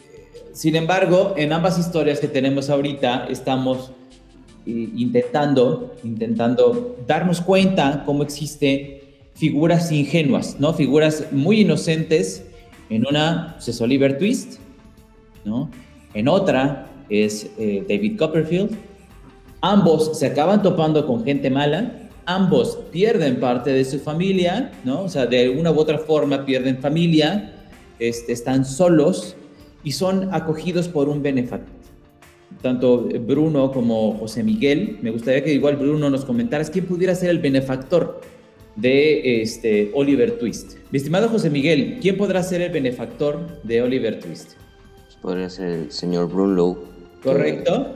sin 0.54 0.76
embargo, 0.76 1.36
en 1.38 1.54
ambas 1.54 1.78
historias 1.78 2.20
que 2.20 2.28
tenemos 2.28 2.72
ahorita 2.72 3.28
estamos 3.30 3.92
eh, 4.66 4.90
intentando, 4.96 5.96
intentando 6.04 6.98
darnos 7.06 7.42
cuenta 7.42 8.02
cómo 8.08 8.24
existen 8.24 9.06
figuras 9.38 9.92
ingenuas, 9.92 10.60
¿no? 10.60 10.74
Figuras 10.74 11.28
muy 11.32 11.62
inocentes. 11.62 12.44
En 12.90 13.06
una 13.08 13.58
es 13.66 13.82
Oliver 13.82 14.18
Twist, 14.18 14.60
¿no? 15.46 15.70
En 16.14 16.28
otra 16.28 16.88
es 17.10 17.52
eh, 17.58 17.86
David 17.88 18.18
Copperfield. 18.18 18.76
Ambos 19.62 20.18
se 20.18 20.26
acaban 20.26 20.62
topando 20.64 21.06
con 21.06 21.24
gente 21.24 21.50
mala, 21.50 22.10
ambos 22.26 22.80
pierden 22.92 23.40
parte 23.40 23.72
de 23.72 23.86
su 23.86 24.00
familia, 24.00 24.72
¿no? 24.84 25.04
O 25.04 25.10
sea, 25.10 25.26
de 25.26 25.50
una 25.50 25.72
u 25.72 25.80
otra 25.80 26.00
forma 26.00 26.46
pierden 26.46 26.78
familia, 26.78 27.54
este, 28.00 28.34
están 28.34 28.66
solos 28.66 29.36
y 29.84 29.92
son 29.92 30.34
acogidos 30.34 30.88
por 30.88 31.10
un 31.10 31.22
benefactor. 31.22 31.76
Tanto 32.62 33.08
Bruno 33.28 33.72
como 33.72 34.14
José 34.20 34.44
Miguel, 34.44 35.00
me 35.02 35.12
gustaría 35.12 35.44
que 35.44 35.54
igual 35.54 35.76
Bruno 35.76 36.10
nos 36.10 36.26
comentaras 36.26 36.70
quién 36.70 36.86
pudiera 36.86 37.14
ser 37.14 37.30
el 37.30 37.40
benefactor 37.40 38.22
de 38.78 39.42
este 39.42 39.92
Oliver 39.94 40.38
Twist. 40.38 40.78
Mi 40.92 40.98
estimado 40.98 41.28
José 41.28 41.50
Miguel, 41.50 41.98
¿quién 42.00 42.16
podrá 42.16 42.44
ser 42.44 42.62
el 42.62 42.72
benefactor 42.72 43.62
de 43.64 43.82
Oliver 43.82 44.20
Twist? 44.20 44.54
Podría 45.22 45.50
ser 45.50 45.68
el 45.68 45.92
señor 45.92 46.30
Bruno. 46.30 46.78
Correcto. 47.24 47.96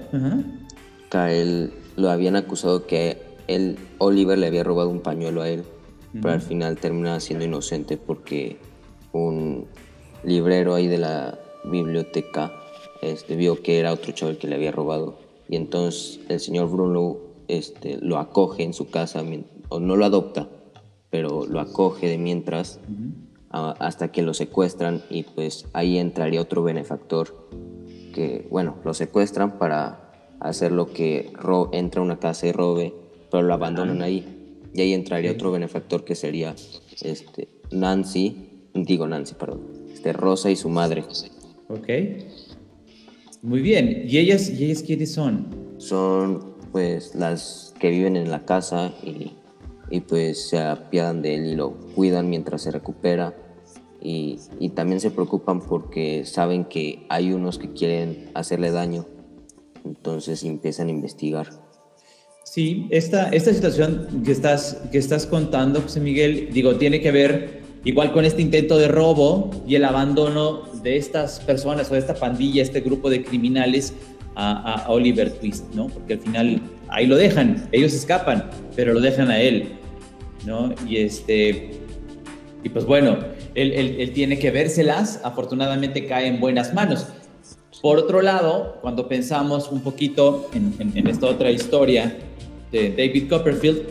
Que, 1.10 1.42
él 1.42 1.72
lo 1.96 2.10
habían 2.10 2.36
acusado 2.36 2.88
que 2.88 3.18
él, 3.48 3.78
Oliver 4.00 4.38
le 4.38 4.48
había 4.48 4.64
robado 4.64 4.90
un 4.90 5.02
pañuelo 5.02 5.44
a 5.44 5.50
él, 5.50 5.64
pero 6.14 6.34
al 6.34 6.42
final 6.42 6.78
termina 6.78 7.20
siendo 7.20 7.46
inocente 7.46 7.98
porque 7.98 8.58
un 9.12 9.68
librero 10.24 10.74
ahí 10.74 10.88
de 10.88 10.98
la 10.98 11.40
biblioteca 11.66 12.52
este, 13.02 13.36
vio 13.36 13.62
que 13.62 13.80
era 13.80 13.94
otro 13.94 14.12
chavo 14.14 14.32
el 14.32 14.38
que 14.38 14.48
le 14.48 14.56
había 14.56 14.72
robado. 14.72 15.20
Y 15.48 15.58
entonces 15.58 16.20
el 16.28 16.40
señor 16.40 16.72
Bruno 16.72 17.18
este, 17.48 17.98
lo 18.02 18.18
acoge 18.18 18.64
en 18.64 18.74
su 18.74 18.90
casa, 18.90 19.24
o 19.70 19.80
no 19.80 19.96
lo 19.96 20.06
adopta, 20.06 20.50
pero 21.12 21.46
lo 21.46 21.60
acoge 21.60 22.08
de 22.08 22.18
mientras 22.18 22.80
hasta 23.52 24.12
que 24.12 24.22
lo 24.22 24.34
secuestran 24.34 25.04
y 25.10 25.24
pues 25.24 25.66
ahí 25.74 25.98
entraría 25.98 26.42
otro 26.42 26.64
benefactor 26.64 27.50
que, 28.14 28.48
bueno, 28.50 28.78
lo 28.84 28.94
secuestran 28.94 29.58
para 29.58 30.12
hacer 30.40 30.72
lo 30.72 30.88
que 30.88 31.32
entra 31.74 32.02
a 32.02 32.04
una 32.04 32.18
casa 32.18 32.48
y 32.48 32.52
robe, 32.52 32.94
pero 33.30 33.44
lo 33.44 33.54
abandonan 33.54 34.02
ahí. 34.02 34.26
Y 34.74 34.82
ahí 34.82 34.94
entraría 34.94 35.32
otro 35.32 35.52
benefactor 35.52 36.06
que 36.06 36.16
sería 36.16 36.56
este, 37.02 37.50
Nancy, 37.72 38.70
digo 38.74 39.06
Nancy, 39.06 39.36
perdón, 39.36 39.68
este, 39.94 40.14
Rosa 40.14 40.50
y 40.50 40.56
su 40.56 40.70
madre. 40.70 41.04
Ok. 41.68 41.90
Muy 43.42 43.62
bien. 43.62 44.06
¿Y 44.08 44.18
ellas, 44.18 44.50
¿Y 44.50 44.66
ellas 44.66 44.84
quiénes 44.84 45.12
son? 45.14 45.48
Son 45.78 46.56
pues 46.72 47.16
las 47.16 47.74
que 47.80 47.90
viven 47.90 48.16
en 48.16 48.32
la 48.32 48.46
casa 48.46 48.94
y, 49.04 49.34
y 49.92 50.02
pues 50.02 50.50
se 50.50 50.60
apiadan 50.60 51.22
de 51.22 51.36
él 51.36 51.46
y 51.48 51.56
lo 51.56 51.74
cuidan 51.96 52.30
mientras 52.30 52.64
se 52.64 52.72
recupera. 52.72 53.36
Y, 54.04 54.40
y, 54.60 54.70
también 54.70 55.00
se 55.00 55.12
preocupan 55.12 55.62
porque 55.62 56.26
saben 56.26 56.66
que 56.66 57.06
hay 57.08 57.34
unos 57.34 57.60
que 57.60 57.72
quieren 57.72 58.32
hacerle 58.34 58.72
daño. 58.72 59.06
Entonces 59.86 60.44
empiezan 60.44 60.88
a 60.88 60.92
investigar. 60.92 61.50
Sí, 62.44 62.88
esta, 62.90 63.30
esta 63.30 63.54
situación 63.54 64.24
que 64.26 64.32
estás, 64.32 64.82
que 64.92 64.98
estás 64.98 65.28
contando, 65.28 65.82
José 65.82 66.00
Miguel, 66.00 66.50
digo, 66.52 66.78
tiene 66.78 67.00
que 67.00 67.12
ver 67.12 67.62
Igual 67.84 68.14
con 68.14 68.26
este 68.26 68.44
intento 68.44 68.78
de 68.78 68.88
robo 68.88 69.50
y 69.68 69.74
el 69.74 69.86
abandono 69.86 70.62
de 70.84 70.98
estas 70.98 71.40
personas 71.40 71.90
o 71.90 71.96
de 71.96 72.00
esta 72.00 72.14
pandilla, 72.14 72.62
este 72.62 72.82
grupo 72.82 73.10
de 73.10 73.24
criminales 73.24 73.96
a, 74.36 74.86
Oliver 74.88 75.32
Twist, 75.32 75.74
¿no? 75.74 75.88
Porque 75.88 76.14
al 76.14 76.20
final 76.20 76.62
ahí 76.90 77.08
lo 77.08 77.16
dejan, 77.16 77.68
ellos 77.72 77.94
escapan, 77.94 78.50
pero 78.76 78.94
lo 78.94 79.02
dejan 79.02 79.32
a 79.32 79.42
él, 79.42 79.70
¿no? 80.46 80.74
Y 80.88 80.98
este, 80.98 81.72
y 82.64 82.70
pues 82.70 82.86
bueno, 82.86 83.18
él, 83.56 83.72
él, 83.74 84.12
tiene 84.14 84.40
que 84.40 84.52
vérselas, 84.52 85.22
afortunadamente 85.24 86.06
cae 86.06 86.28
en 86.28 86.40
buenas 86.40 86.74
manos. 86.74 87.08
Por 87.82 87.98
otro 87.98 88.22
lado, 88.22 88.78
cuando 88.82 89.08
pensamos 89.08 89.70
un 89.72 89.82
poquito 89.82 90.50
en, 90.54 90.76
en 90.96 91.08
esta 91.08 91.28
otra 91.28 91.52
historia 91.52 92.16
de 92.72 92.92
David 92.92 93.28
Copperfield, 93.30 93.84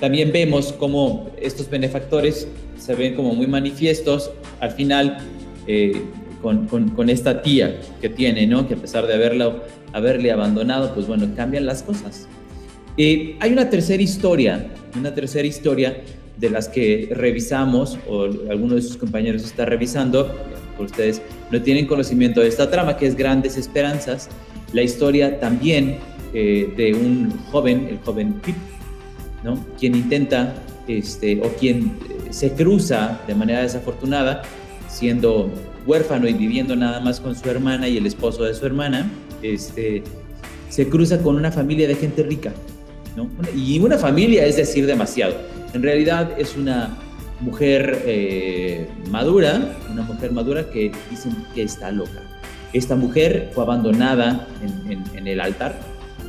también 0.00 0.30
vemos 0.30 0.72
cómo 0.72 1.30
estos 1.40 1.68
benefactores 1.68 2.46
se 2.78 2.94
ven 2.94 3.14
como 3.14 3.34
muy 3.34 3.46
manifiestos 3.46 4.30
al 4.60 4.70
final 4.70 5.18
eh, 5.66 6.02
con, 6.40 6.68
con, 6.68 7.10
esta 7.10 7.42
tía 7.42 7.80
que 8.00 8.08
tiene, 8.08 8.46
¿no? 8.46 8.68
Que 8.68 8.74
a 8.74 8.76
pesar 8.76 9.06
de 9.08 9.14
haberlo, 9.14 9.64
haberle 9.92 10.30
abandonado, 10.30 10.94
pues 10.94 11.08
bueno, 11.08 11.28
cambian 11.34 11.66
las 11.66 11.82
cosas. 11.82 12.28
Eh, 12.96 13.36
hay 13.40 13.52
una 13.52 13.68
tercera 13.68 14.00
historia, 14.00 14.68
una 14.96 15.14
tercera 15.14 15.46
historia 15.46 16.02
de 16.36 16.50
las 16.50 16.68
que 16.68 17.08
revisamos, 17.10 17.98
o 18.08 18.24
alguno 18.50 18.76
de 18.76 18.82
sus 18.82 18.96
compañeros 18.96 19.42
está 19.44 19.64
revisando, 19.64 20.34
por 20.76 20.86
ustedes 20.86 21.20
no 21.50 21.60
tienen 21.62 21.86
conocimiento 21.86 22.40
de 22.40 22.48
esta 22.48 22.70
trama, 22.70 22.96
que 22.96 23.06
es 23.06 23.16
Grandes 23.16 23.56
Esperanzas, 23.56 24.28
la 24.72 24.82
historia 24.82 25.40
también 25.40 25.98
eh, 26.32 26.72
de 26.76 26.94
un 26.94 27.30
joven, 27.50 27.88
el 27.90 27.98
joven 27.98 28.34
Pip, 28.34 28.56
¿no? 29.42 29.64
quien 29.78 29.94
intenta, 29.94 30.54
este, 30.86 31.40
o 31.40 31.48
quien 31.58 31.92
se 32.30 32.52
cruza 32.52 33.20
de 33.26 33.34
manera 33.34 33.62
desafortunada, 33.62 34.42
siendo 34.88 35.50
huérfano 35.86 36.28
y 36.28 36.34
viviendo 36.34 36.76
nada 36.76 37.00
más 37.00 37.20
con 37.20 37.34
su 37.34 37.48
hermana 37.48 37.88
y 37.88 37.96
el 37.96 38.06
esposo 38.06 38.44
de 38.44 38.54
su 38.54 38.66
hermana, 38.66 39.10
este, 39.42 40.02
se 40.68 40.88
cruza 40.88 41.18
con 41.22 41.36
una 41.36 41.50
familia 41.50 41.88
de 41.88 41.94
gente 41.94 42.22
rica, 42.22 42.52
Y 43.54 43.78
una 43.78 43.98
familia 43.98 44.44
es 44.46 44.56
decir 44.56 44.86
demasiado. 44.86 45.34
En 45.74 45.82
realidad 45.82 46.30
es 46.38 46.56
una 46.56 46.96
mujer 47.40 48.02
eh, 48.04 48.88
madura, 49.10 49.76
una 49.90 50.02
mujer 50.02 50.32
madura 50.32 50.70
que 50.70 50.92
dicen 51.10 51.36
que 51.54 51.62
está 51.62 51.90
loca. 51.90 52.22
Esta 52.72 52.96
mujer 52.96 53.50
fue 53.54 53.64
abandonada 53.64 54.46
en, 55.14 55.26
el 55.26 55.40
altar, 55.40 55.78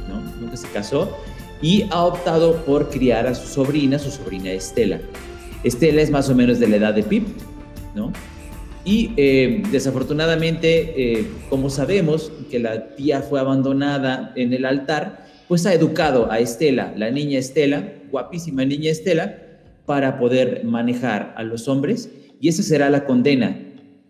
¿no? 0.08 0.22
nunca 0.40 0.56
se 0.56 0.68
casó, 0.70 1.18
y 1.62 1.86
ha 1.92 2.06
optado 2.06 2.64
por 2.64 2.90
criar 2.90 3.28
a 3.28 3.36
su 3.36 3.48
sobrina, 3.48 4.00
su 4.00 4.12
sobrina 4.12 4.52
Estela. 4.52 5.00
Estela 5.64 6.02
es 6.02 6.10
más 6.10 6.30
o 6.30 6.36
menos 6.36 6.60
de 6.60 6.70
la 6.70 6.78
edad 6.78 6.94
de 6.94 7.04
Pip, 7.04 7.28
¿no? 7.96 8.14
Y 8.86 9.12
eh, 9.18 9.62
desafortunadamente, 9.72 11.20
eh, 11.20 11.28
como 11.50 11.70
sabemos 11.70 12.32
que 12.50 12.60
la 12.60 12.96
tía 12.96 13.22
fue 13.22 13.40
abandonada 13.40 14.32
en 14.36 14.54
el 14.54 14.66
altar, 14.66 15.26
pues 15.50 15.66
ha 15.66 15.74
educado 15.74 16.32
a 16.32 16.40
Estela, 16.40 16.94
la 16.96 17.10
niña 17.10 17.40
Estela, 17.40 17.92
guapísima 18.12 18.64
niña 18.66 18.92
Estela, 18.92 19.36
para 19.88 20.20
poder 20.20 20.64
manejar 20.64 21.34
a 21.36 21.42
los 21.42 21.68
hombres 21.68 22.12
y 22.40 22.50
esa 22.50 22.62
será 22.62 22.92
la 22.92 23.06
condena 23.06 23.60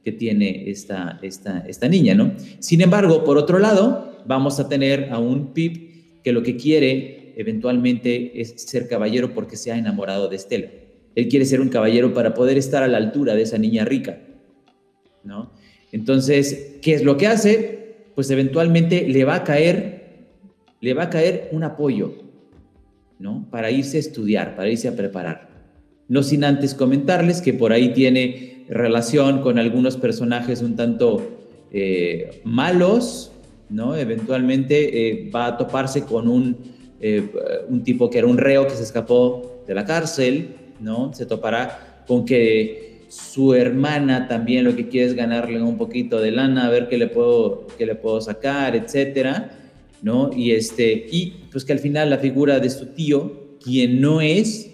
que 0.03 0.11
tiene 0.11 0.69
esta, 0.69 1.17
esta, 1.21 1.59
esta 1.65 1.87
niña, 1.87 2.13
¿no? 2.13 2.33
Sin 2.59 2.81
embargo, 2.81 3.23
por 3.23 3.37
otro 3.37 3.57
lado, 3.57 4.21
vamos 4.25 4.59
a 4.59 4.67
tener 4.67 5.07
a 5.13 5.19
un 5.19 5.53
Pip 5.53 6.21
que 6.23 6.33
lo 6.33 6.43
que 6.43 6.57
quiere 6.57 7.33
eventualmente 7.37 8.41
es 8.41 8.55
ser 8.57 8.89
caballero 8.89 9.33
porque 9.33 9.55
se 9.55 9.71
ha 9.71 9.77
enamorado 9.77 10.27
de 10.27 10.35
Estela. 10.35 10.67
Él 11.15 11.29
quiere 11.29 11.45
ser 11.45 11.61
un 11.61 11.69
caballero 11.69 12.13
para 12.13 12.33
poder 12.33 12.57
estar 12.57 12.83
a 12.83 12.87
la 12.89 12.97
altura 12.97 13.35
de 13.35 13.43
esa 13.43 13.57
niña 13.57 13.85
rica, 13.85 14.19
¿no? 15.23 15.53
Entonces, 15.93 16.79
¿qué 16.81 16.95
es 16.95 17.03
lo 17.05 17.15
que 17.15 17.27
hace? 17.27 18.09
Pues 18.13 18.29
eventualmente 18.29 19.07
le 19.07 19.23
va 19.23 19.35
a 19.35 19.43
caer, 19.45 19.98
le 20.81 20.93
va 20.93 21.03
a 21.03 21.09
caer 21.09 21.49
un 21.51 21.63
apoyo, 21.63 22.13
¿no? 23.19 23.47
Para 23.51 23.71
irse 23.71 23.97
a 23.97 23.99
estudiar, 23.99 24.55
para 24.55 24.69
irse 24.69 24.87
a 24.87 24.95
preparar. 24.95 25.49
No 26.07 26.23
sin 26.23 26.43
antes 26.43 26.73
comentarles 26.73 27.41
que 27.41 27.53
por 27.53 27.71
ahí 27.71 27.93
tiene 27.93 28.65
relación 28.69 29.41
con 29.41 29.59
algunos 29.59 29.97
personajes 29.97 30.61
un 30.61 30.75
tanto 30.75 31.39
eh, 31.71 32.41
malos, 32.43 33.31
¿no? 33.69 33.95
Eventualmente 33.95 35.09
eh, 35.09 35.29
va 35.33 35.47
a 35.47 35.57
toparse 35.57 36.03
con 36.03 36.27
un, 36.27 36.57
eh, 36.99 37.29
un 37.67 37.83
tipo 37.83 38.09
que 38.09 38.19
era 38.19 38.27
un 38.27 38.37
reo 38.37 38.65
que 38.65 38.75
se 38.75 38.83
escapó 38.83 39.63
de 39.67 39.75
la 39.75 39.85
cárcel, 39.85 40.55
¿no? 40.79 41.13
Se 41.13 41.25
topará 41.25 42.03
con 42.07 42.25
que 42.25 43.03
su 43.09 43.53
hermana 43.53 44.27
también 44.27 44.65
lo 44.65 44.75
que 44.75 44.87
quiere 44.87 45.07
es 45.07 45.15
ganarle 45.15 45.61
un 45.61 45.77
poquito 45.77 46.19
de 46.19 46.31
lana, 46.31 46.67
a 46.67 46.69
ver 46.69 46.87
qué 46.87 46.97
le 46.97 47.07
puedo, 47.07 47.67
qué 47.77 47.85
le 47.85 47.95
puedo 47.95 48.21
sacar, 48.21 48.75
etcétera, 48.75 49.51
¿no? 50.01 50.31
Y, 50.35 50.51
este, 50.51 51.07
y 51.11 51.33
pues 51.51 51.65
que 51.65 51.73
al 51.73 51.79
final 51.79 52.09
la 52.09 52.17
figura 52.17 52.59
de 52.59 52.69
su 52.69 52.87
tío, 52.87 53.57
quien 53.63 54.01
no 54.01 54.21
es 54.21 54.69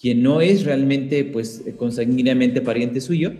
quien 0.00 0.22
no 0.22 0.40
es 0.40 0.64
realmente 0.64 1.24
pues 1.24 1.64
consanguíneamente 1.76 2.60
pariente 2.60 3.00
suyo, 3.00 3.32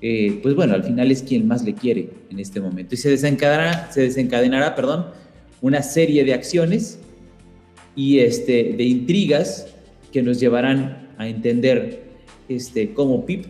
eh, 0.00 0.38
pues 0.42 0.54
bueno, 0.54 0.74
al 0.74 0.84
final 0.84 1.10
es 1.10 1.22
quien 1.22 1.46
más 1.46 1.64
le 1.64 1.74
quiere 1.74 2.08
en 2.30 2.38
este 2.38 2.60
momento. 2.60 2.94
Y 2.94 2.98
se 2.98 3.10
desencadenará, 3.10 3.92
se 3.92 4.02
desencadenará 4.02 4.74
perdón, 4.74 5.06
una 5.60 5.82
serie 5.82 6.24
de 6.24 6.32
acciones 6.32 6.98
y 7.94 8.20
este, 8.20 8.74
de 8.76 8.84
intrigas 8.84 9.66
que 10.12 10.22
nos 10.22 10.40
llevarán 10.40 11.08
a 11.18 11.28
entender 11.28 12.04
este, 12.48 12.92
cómo 12.94 13.26
Pip, 13.26 13.44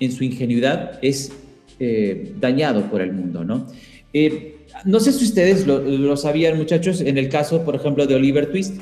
en 0.00 0.12
su 0.12 0.24
ingenuidad, 0.24 0.98
es 1.02 1.30
eh, 1.78 2.32
dañado 2.40 2.90
por 2.90 3.02
el 3.02 3.12
mundo, 3.12 3.44
¿no? 3.44 3.66
Eh, 4.12 4.56
no 4.84 5.00
sé 5.00 5.12
si 5.12 5.24
ustedes 5.24 5.66
lo, 5.66 6.16
sabían, 6.16 6.56
muchachos, 6.56 7.00
en 7.00 7.18
el 7.18 7.28
caso, 7.28 7.64
por 7.64 7.74
ejemplo, 7.74 8.06
de 8.06 8.14
Oliver 8.14 8.50
Twist, 8.50 8.76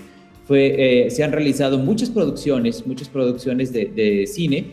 eh, 0.50 1.08
se 1.10 1.22
han 1.22 1.32
realizado 1.32 1.78
muchas 1.78 2.10
producciones, 2.10 2.86
muchas 2.86 3.08
producciones 3.08 3.72
de, 3.72 4.24
cine 4.26 4.66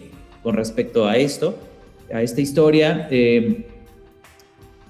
con 0.44 0.56
respecto 0.56 1.08
a 1.08 1.18
esto, 1.18 1.58
a 2.14 2.22
esta 2.22 2.42
historia, 2.42 3.08
eh, 3.12 3.66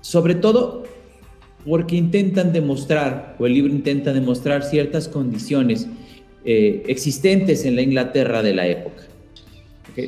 sobre 0.01 0.35
todo 0.35 0.83
porque 1.65 1.95
intentan 1.95 2.53
demostrar, 2.53 3.35
o 3.39 3.45
el 3.47 3.53
libro 3.53 3.73
intenta 3.73 4.13
demostrar 4.13 4.63
ciertas 4.63 5.07
condiciones 5.07 5.87
eh, 6.43 6.83
existentes 6.87 7.65
en 7.65 7.75
la 7.75 7.81
Inglaterra 7.81 8.43
de 8.43 8.53
la 8.53 8.67
época. 8.67 9.03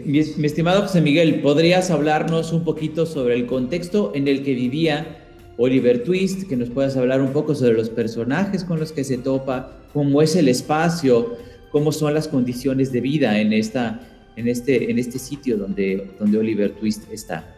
Mi, 0.05 0.19
estimado 0.19 0.83
José 0.83 1.01
Miguel, 1.01 1.39
¿podrías 1.41 1.89
hablarnos 1.89 2.51
un 2.51 2.63
poquito 2.63 3.05
sobre 3.05 3.35
el 3.35 3.45
contexto 3.45 4.11
en 4.13 4.27
el 4.27 4.43
que 4.43 4.53
vivía 4.53 5.26
Oliver 5.57 6.03
Twist, 6.03 6.47
que 6.47 6.55
nos 6.55 6.69
puedas 6.69 6.95
hablar 6.95 7.21
un 7.21 7.33
poco 7.33 7.55
sobre 7.55 7.73
los 7.73 7.89
personajes 7.89 8.63
con 8.63 8.79
los 8.79 8.91
que 8.91 9.03
se 9.03 9.17
topa, 9.17 9.79
cómo 9.91 10.21
es 10.21 10.35
el 10.35 10.47
espacio, 10.47 11.35
cómo 11.71 11.91
son 11.91 12.13
las 12.13 12.27
condiciones 12.27 12.91
de 12.91 13.01
vida 13.01 13.39
en, 13.39 13.53
esta, 13.53 13.99
en, 14.35 14.47
este, 14.47 14.91
en 14.91 14.99
este 14.99 15.17
sitio 15.17 15.57
donde, 15.57 16.11
donde 16.19 16.37
Oliver 16.37 16.71
Twist 16.75 17.11
está. 17.11 17.55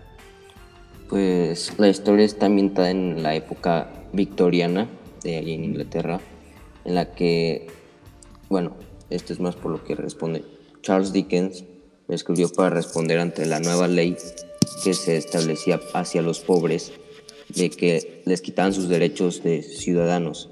Pues 1.09 1.73
la 1.77 1.89
historia 1.89 2.25
está 2.25 2.45
ambientada 2.45 2.89
en 2.89 3.21
la 3.21 3.35
época 3.35 3.89
victoriana 4.13 4.87
de 5.23 5.37
allí 5.37 5.53
en 5.53 5.65
Inglaterra, 5.65 6.21
en 6.85 6.95
la 6.95 7.11
que, 7.11 7.67
bueno, 8.47 8.77
esto 9.09 9.33
es 9.33 9.39
más 9.39 9.55
por 9.55 9.71
lo 9.71 9.83
que 9.83 9.95
responde 9.95 10.43
Charles 10.81 11.11
Dickens, 11.11 11.65
escribió 12.07 12.49
para 12.49 12.69
responder 12.69 13.19
ante 13.19 13.45
la 13.45 13.59
nueva 13.59 13.87
ley 13.87 14.15
que 14.83 14.93
se 14.93 15.17
establecía 15.17 15.79
hacia 15.93 16.21
los 16.21 16.39
pobres 16.39 16.93
de 17.55 17.69
que 17.69 18.21
les 18.25 18.41
quitaban 18.41 18.73
sus 18.73 18.87
derechos 18.87 19.43
de 19.43 19.63
ciudadanos. 19.63 20.49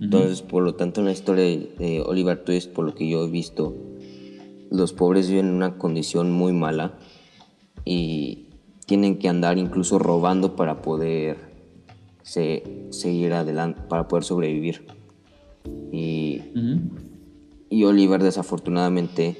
Entonces, 0.00 0.42
por 0.42 0.62
lo 0.62 0.74
tanto, 0.74 1.00
en 1.00 1.06
la 1.06 1.12
historia 1.12 1.44
de 1.44 2.02
Oliver 2.06 2.44
Twist, 2.44 2.72
por 2.72 2.84
lo 2.84 2.94
que 2.94 3.08
yo 3.08 3.24
he 3.24 3.30
visto, 3.30 3.74
los 4.70 4.92
pobres 4.92 5.28
viven 5.28 5.46
en 5.46 5.54
una 5.54 5.76
condición 5.76 6.30
muy 6.30 6.52
mala 6.52 6.98
y 7.84 8.46
tienen 8.86 9.18
que 9.18 9.28
andar 9.28 9.58
incluso 9.58 9.98
robando 9.98 10.54
para 10.56 10.82
poder 10.82 11.36
seguir 12.22 13.32
adelante, 13.32 13.80
para 13.88 14.06
poder 14.06 14.24
sobrevivir. 14.24 14.86
Y, 15.90 16.42
y 17.70 17.84
Oliver, 17.84 18.22
desafortunadamente, 18.22 19.36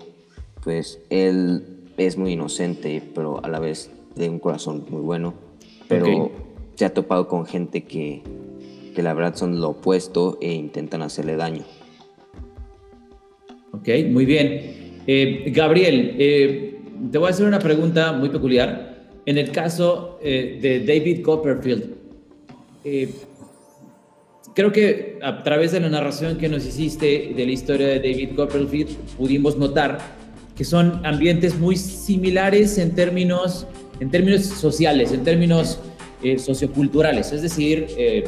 pues 0.64 1.00
él 1.08 1.84
es 1.96 2.16
muy 2.16 2.32
inocente, 2.32 3.02
pero 3.14 3.44
a 3.44 3.48
la 3.48 3.60
vez 3.60 3.90
de 4.16 4.28
un 4.28 4.38
corazón 4.38 4.86
muy 4.90 5.02
bueno. 5.02 5.34
Pero 5.88 6.30
se 6.78 6.84
ha 6.84 6.94
topado 6.94 7.26
con 7.26 7.44
gente 7.44 7.82
que, 7.82 8.22
que 8.94 9.02
la 9.02 9.12
verdad 9.12 9.34
son 9.34 9.60
lo 9.60 9.70
opuesto 9.70 10.38
e 10.40 10.52
intentan 10.52 11.02
hacerle 11.02 11.34
daño. 11.34 11.64
Ok, 13.72 13.88
muy 14.08 14.24
bien. 14.24 15.02
Eh, 15.04 15.50
Gabriel, 15.52 16.14
eh, 16.20 16.78
te 17.10 17.18
voy 17.18 17.26
a 17.26 17.30
hacer 17.30 17.46
una 17.46 17.58
pregunta 17.58 18.12
muy 18.12 18.28
peculiar. 18.28 19.08
En 19.26 19.38
el 19.38 19.50
caso 19.50 20.20
eh, 20.22 20.60
de 20.62 20.86
David 20.86 21.22
Copperfield, 21.22 21.96
creo 24.54 24.70
que 24.70 25.18
a 25.20 25.42
través 25.42 25.72
de 25.72 25.80
la 25.80 25.88
narración 25.88 26.38
que 26.38 26.48
nos 26.48 26.64
hiciste 26.64 27.34
de 27.36 27.44
la 27.44 27.50
historia 27.50 27.88
de 27.88 27.96
David 27.98 28.36
Copperfield 28.36 28.96
pudimos 29.16 29.58
notar 29.58 29.98
que 30.54 30.62
son 30.62 31.04
ambientes 31.04 31.58
muy 31.58 31.74
similares 31.74 32.78
en 32.78 32.94
términos, 32.94 33.66
en 33.98 34.12
términos 34.12 34.42
sociales, 34.44 35.10
en 35.10 35.24
términos 35.24 35.80
eh, 36.22 36.38
socioculturales, 36.38 37.32
es 37.32 37.42
decir, 37.42 37.86
eh, 37.96 38.24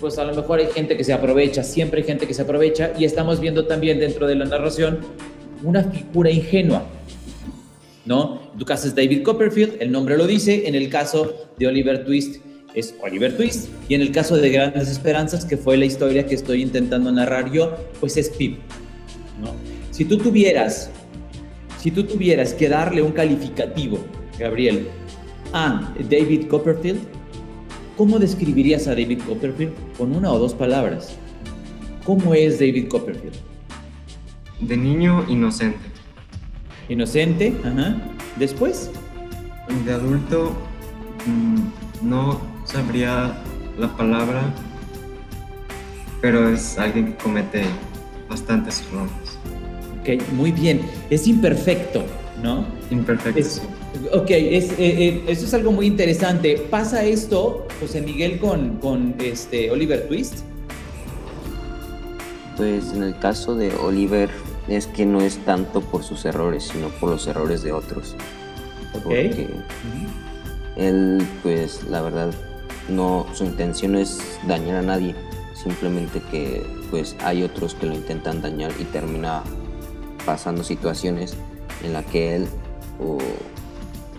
pues 0.00 0.18
a 0.18 0.24
lo 0.24 0.34
mejor 0.34 0.60
hay 0.60 0.68
gente 0.68 0.96
que 0.96 1.04
se 1.04 1.12
aprovecha, 1.12 1.64
siempre 1.64 2.00
hay 2.00 2.06
gente 2.06 2.26
que 2.26 2.34
se 2.34 2.42
aprovecha 2.42 2.92
y 2.98 3.04
estamos 3.04 3.40
viendo 3.40 3.66
también 3.66 3.98
dentro 3.98 4.26
de 4.26 4.36
la 4.36 4.44
narración 4.44 5.00
una 5.64 5.82
figura 5.82 6.30
ingenua, 6.30 6.86
¿no? 8.04 8.40
En 8.52 8.58
tu 8.58 8.64
caso 8.64 8.86
es 8.86 8.94
David 8.94 9.22
Copperfield, 9.22 9.76
el 9.80 9.90
nombre 9.90 10.16
lo 10.16 10.26
dice, 10.26 10.68
en 10.68 10.74
el 10.74 10.88
caso 10.88 11.34
de 11.58 11.66
Oliver 11.66 12.04
Twist 12.04 12.36
es 12.74 12.94
Oliver 13.02 13.36
Twist 13.36 13.68
y 13.88 13.94
en 13.94 14.02
el 14.02 14.12
caso 14.12 14.36
de 14.36 14.50
Grandes 14.50 14.88
Esperanzas, 14.88 15.44
que 15.44 15.56
fue 15.56 15.76
la 15.76 15.86
historia 15.86 16.26
que 16.26 16.34
estoy 16.34 16.62
intentando 16.62 17.10
narrar 17.10 17.50
yo, 17.50 17.74
pues 17.98 18.16
es 18.16 18.28
Pip, 18.28 18.58
¿no? 19.40 19.54
Si 19.90 20.04
tú 20.04 20.18
tuvieras, 20.18 20.90
si 21.80 21.90
tú 21.90 22.04
tuvieras 22.04 22.54
que 22.54 22.68
darle 22.68 23.02
un 23.02 23.12
calificativo, 23.12 23.98
Gabriel, 24.38 24.86
a 25.52 25.92
David 26.10 26.48
Copperfield, 26.48 27.00
¿cómo 27.96 28.18
describirías 28.18 28.86
a 28.86 28.90
David 28.90 29.20
Copperfield 29.26 29.72
con 29.96 30.14
una 30.14 30.32
o 30.32 30.38
dos 30.38 30.54
palabras? 30.54 31.16
¿Cómo 32.04 32.34
es 32.34 32.58
David 32.58 32.88
Copperfield? 32.88 33.36
De 34.60 34.76
niño 34.76 35.24
inocente. 35.28 35.78
Inocente, 36.88 37.54
ajá. 37.64 37.96
Después. 38.36 38.90
De 39.84 39.92
adulto 39.92 40.52
mm, 41.26 42.08
no 42.08 42.40
sabría 42.64 43.34
la 43.78 43.94
palabra, 43.96 44.54
pero 46.22 46.48
es 46.48 46.78
alguien 46.78 47.12
que 47.12 47.22
comete 47.22 47.62
bastantes 48.28 48.82
errores. 48.88 49.38
Ok, 50.00 50.32
muy 50.32 50.52
bien. 50.52 50.80
Es 51.10 51.26
imperfecto, 51.26 52.04
¿no? 52.42 52.64
Imperfecto. 52.90 53.40
Ok, 54.12 54.30
es, 54.30 54.70
eh, 54.72 54.76
eh, 54.78 55.24
eso 55.28 55.46
es 55.46 55.54
algo 55.54 55.72
muy 55.72 55.86
interesante. 55.86 56.66
¿Pasa 56.70 57.04
esto, 57.04 57.66
José 57.80 58.00
Miguel, 58.00 58.38
con, 58.38 58.76
con 58.76 59.14
este 59.18 59.70
Oliver 59.70 60.06
Twist? 60.08 60.40
Pues 62.56 62.92
en 62.92 63.02
el 63.02 63.18
caso 63.18 63.54
de 63.54 63.72
Oliver 63.76 64.30
es 64.68 64.86
que 64.86 65.06
no 65.06 65.20
es 65.20 65.38
tanto 65.44 65.80
por 65.80 66.02
sus 66.02 66.24
errores, 66.24 66.64
sino 66.72 66.88
por 66.88 67.10
los 67.10 67.26
errores 67.26 67.62
de 67.62 67.72
otros. 67.72 68.14
Porque 68.92 69.48
él, 70.76 71.26
pues 71.42 71.84
la 71.88 72.02
verdad, 72.02 72.32
no, 72.88 73.26
su 73.34 73.44
intención 73.44 73.92
no 73.92 73.98
es 73.98 74.18
dañar 74.46 74.76
a 74.76 74.82
nadie, 74.82 75.14
simplemente 75.54 76.20
que 76.30 76.64
pues 76.90 77.16
hay 77.20 77.42
otros 77.42 77.74
que 77.74 77.86
lo 77.86 77.94
intentan 77.94 78.40
dañar 78.40 78.72
y 78.78 78.84
termina 78.84 79.42
pasando 80.24 80.62
situaciones 80.64 81.36
en 81.84 81.92
las 81.92 82.04
que 82.06 82.36
él 82.36 82.46
o 83.00 83.18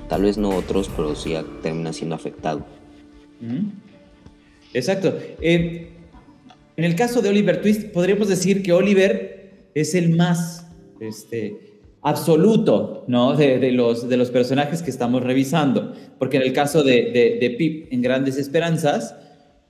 tal 0.07 0.23
vez 0.23 0.37
no 0.37 0.49
otros, 0.49 0.89
pero 0.95 1.15
sí 1.15 1.33
termina 1.61 1.93
siendo 1.93 2.15
afectado. 2.15 2.65
Exacto. 4.73 5.17
En 5.41 5.89
el 6.85 6.95
caso 6.95 7.21
de 7.21 7.29
Oliver 7.29 7.61
Twist, 7.61 7.91
podríamos 7.91 8.29
decir 8.29 8.63
que 8.63 8.71
Oliver 8.71 9.67
es 9.75 9.95
el 9.95 10.15
más 10.15 10.65
este, 10.99 11.57
absoluto 12.01 13.03
¿no? 13.07 13.35
de, 13.35 13.71
los, 13.71 14.07
de 14.07 14.17
los 14.17 14.31
personajes 14.31 14.81
que 14.81 14.89
estamos 14.89 15.23
revisando. 15.23 15.93
Porque 16.17 16.37
en 16.37 16.43
el 16.43 16.53
caso 16.53 16.83
de, 16.83 17.37
de, 17.39 17.49
Pip 17.57 17.91
en 17.91 18.01
Grandes 18.01 18.37
Esperanzas, 18.37 19.15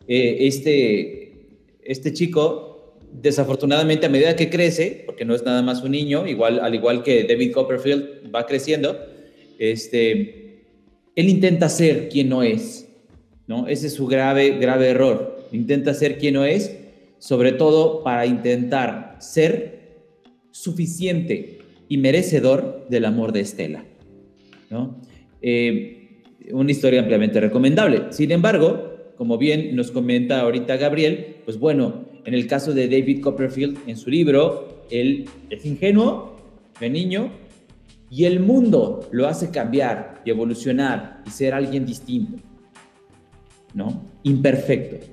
eh, 0.08 0.38
este, 0.42 1.58
este 1.84 2.14
chico, 2.14 2.69
desafortunadamente 3.12 4.06
a 4.06 4.10
medida 4.10 4.36
que 4.36 4.50
crece, 4.50 5.04
porque 5.06 5.26
no 5.26 5.36
es 5.36 5.44
nada 5.44 5.62
más 5.62 5.84
un 5.84 5.92
niño, 5.92 6.28
igual, 6.28 6.60
al 6.60 6.76
igual 6.76 7.04
que 7.04 7.24
David 7.24 7.54
Copperfield 7.54 8.34
va 8.34 8.46
creciendo, 8.46 8.98
este, 9.58 10.64
él 11.16 11.30
intenta 11.30 11.70
ser 11.70 12.10
quien 12.10 12.30
no 12.30 12.44
es. 12.44 12.88
¿no? 13.48 13.68
Ese 13.68 13.88
es 13.88 13.94
su 13.94 14.08
grave, 14.08 14.58
grave 14.60 14.90
error. 14.90 15.48
Intenta 15.52 15.94
ser 15.94 16.18
quien 16.18 16.36
no 16.36 16.46
es, 16.46 16.76
sobre 17.18 17.52
todo 17.52 18.04
para 18.04 18.26
intentar 18.26 19.18
ser 19.20 19.80
suficiente 20.52 21.60
y 21.88 21.98
merecedor 21.98 22.86
del 22.90 23.06
amor 23.06 23.32
de 23.34 23.42
Estela. 23.42 23.86
¿no? 24.70 25.02
Eh, 25.42 26.22
una 26.52 26.72
historia 26.72 27.02
ampliamente 27.02 27.40
recomendable. 27.40 28.04
Sin 28.12 28.32
embargo, 28.32 29.14
como 29.18 29.38
bien 29.38 29.76
nos 29.76 29.92
comenta 29.92 30.40
ahorita 30.40 30.78
Gabriel, 30.78 31.36
pues 31.44 31.60
bueno, 31.60 32.09
en 32.30 32.36
el 32.36 32.46
caso 32.46 32.76
de 32.76 32.88
David 32.88 33.22
Copperfield, 33.22 33.80
en 33.88 33.98
su 33.98 34.12
libro, 34.12 34.86
él 34.92 35.26
es 35.50 35.66
ingenuo, 35.66 36.38
de 36.80 36.88
niño, 36.88 37.32
y 38.12 38.26
el 38.26 38.40
mundo 38.40 39.10
lo 39.10 39.28
hace 39.28 39.50
cambiar 39.50 40.22
y 40.24 40.30
evolucionar 40.30 41.24
y 41.26 41.32
ser 41.32 41.56
alguien 41.56 41.88
distinto, 41.88 42.38
¿no? 43.74 44.04
Imperfecto. 44.22 45.08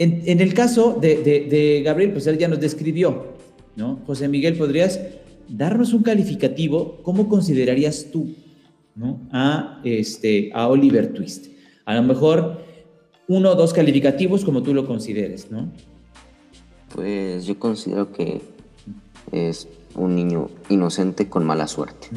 En, 0.00 0.40
el 0.40 0.54
caso 0.54 0.98
de, 1.00 1.22
de, 1.22 1.82
Gabriel, 1.84 2.10
pues 2.10 2.26
él 2.26 2.36
ya 2.36 2.48
nos 2.48 2.58
describió, 2.58 3.34
¿no? 3.76 4.00
José 4.04 4.26
Miguel, 4.26 4.56
¿podrías 4.56 5.00
darnos 5.48 5.92
un 5.92 6.02
calificativo? 6.02 6.98
¿Cómo 7.04 7.28
considerarías 7.28 8.08
tú 8.10 8.34
a, 9.30 9.80
este, 9.84 10.50
a 10.52 10.66
Oliver 10.66 11.12
Twist. 11.12 11.46
A 11.84 11.94
lo 11.94 12.02
mejor 12.02 12.64
uno 13.28 13.52
o 13.52 13.54
dos 13.54 13.72
calificativos 13.72 14.44
como 14.44 14.64
tú 14.64 14.74
lo 14.74 14.84
consideres, 14.84 15.48
¿no? 15.48 15.72
Pues 16.98 17.46
yo 17.46 17.56
considero 17.60 18.10
que 18.10 18.40
es 19.30 19.68
un 19.94 20.16
niño 20.16 20.50
inocente 20.68 21.28
con 21.28 21.46
mala 21.46 21.68
suerte. 21.68 22.08